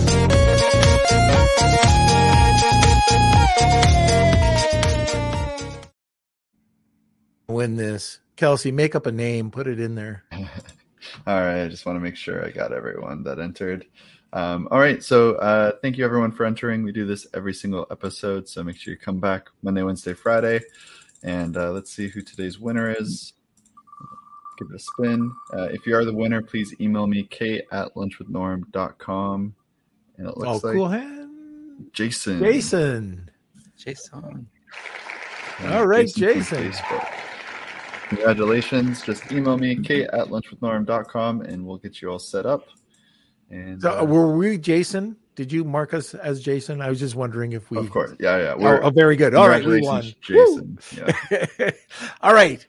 [7.49, 8.71] Win this, Kelsey.
[8.71, 10.23] Make up a name, put it in there.
[10.31, 13.85] All right, I just want to make sure I got everyone that entered.
[14.31, 16.83] Um, all right, so uh, thank you everyone for entering.
[16.83, 20.59] We do this every single episode, so make sure you come back Monday, Wednesday, Friday,
[21.23, 23.33] and uh, let's see who today's winner is.
[24.59, 25.33] Give it a spin.
[25.51, 29.55] Uh, if you are the winner, please email me kate at lunchwithnorm.com.
[30.17, 31.87] And it Oh, looks like cool hand.
[31.93, 32.39] Jason.
[32.39, 33.31] Jason.
[33.77, 34.47] Jason.
[35.71, 36.73] All right, from Jason.
[38.09, 39.03] Congratulations.
[39.03, 42.65] Just email me, kate at lunchwithnorm.com, and we'll get you all set up.
[43.51, 45.15] And So uh, were we Jason?
[45.35, 46.81] Did you mark us as Jason?
[46.81, 47.77] I was just wondering if we.
[47.77, 48.55] of course, yeah, yeah.
[48.57, 49.35] Oh, oh, very good.
[49.35, 49.63] All right.
[49.63, 50.03] We won.
[50.21, 50.79] Jason.
[50.97, 51.71] Yeah.
[52.21, 52.65] all right.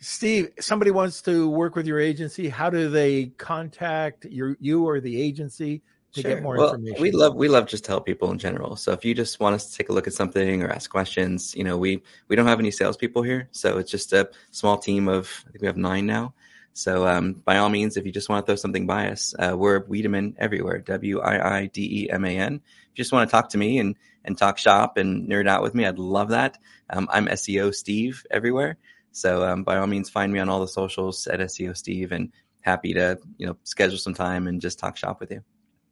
[0.00, 0.50] Steve.
[0.58, 2.48] Somebody wants to work with your agency.
[2.48, 5.82] How do they contact your you or the agency
[6.12, 7.02] to get more well, information?
[7.02, 8.76] We love we love just to help people in general.
[8.76, 11.54] So if you just want us to take a look at something or ask questions,
[11.54, 15.08] you know, we we don't have any salespeople here, so it's just a small team
[15.08, 16.34] of I think we have nine now.
[16.72, 19.56] So um, by all means, if you just want to throw something by us, uh,
[19.56, 20.78] we're Wiideman everywhere.
[20.78, 22.54] W I I D E M A N.
[22.54, 25.62] If you just want to talk to me and and talk shop and nerd out
[25.62, 26.58] with me, I'd love that.
[26.88, 28.76] Um, I'm SEO Steve everywhere.
[29.12, 32.32] So um, by all means, find me on all the socials at SEO Steve, and
[32.60, 35.42] happy to you know schedule some time and just talk shop with you.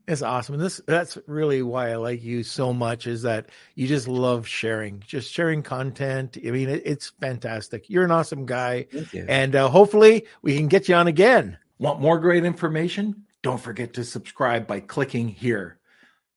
[0.09, 0.55] It's awesome.
[0.55, 4.49] And this that's really why I like you so much is that you just love
[4.49, 6.39] sharing, just sharing content.
[6.45, 7.91] I mean, it, it's fantastic.
[7.91, 8.85] You're an awesome guy.
[8.91, 9.27] Thank you.
[9.29, 11.59] And uh, hopefully we can get you on again.
[11.79, 13.27] Want more great information?
[13.43, 15.79] Don't forget to subscribe by clicking here.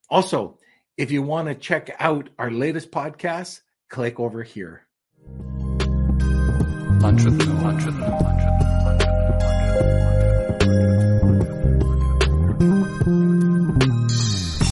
[0.09, 0.59] Also,
[0.97, 4.85] if you want to check out our latest podcast, click over here.
[6.99, 8.60] Lunch with the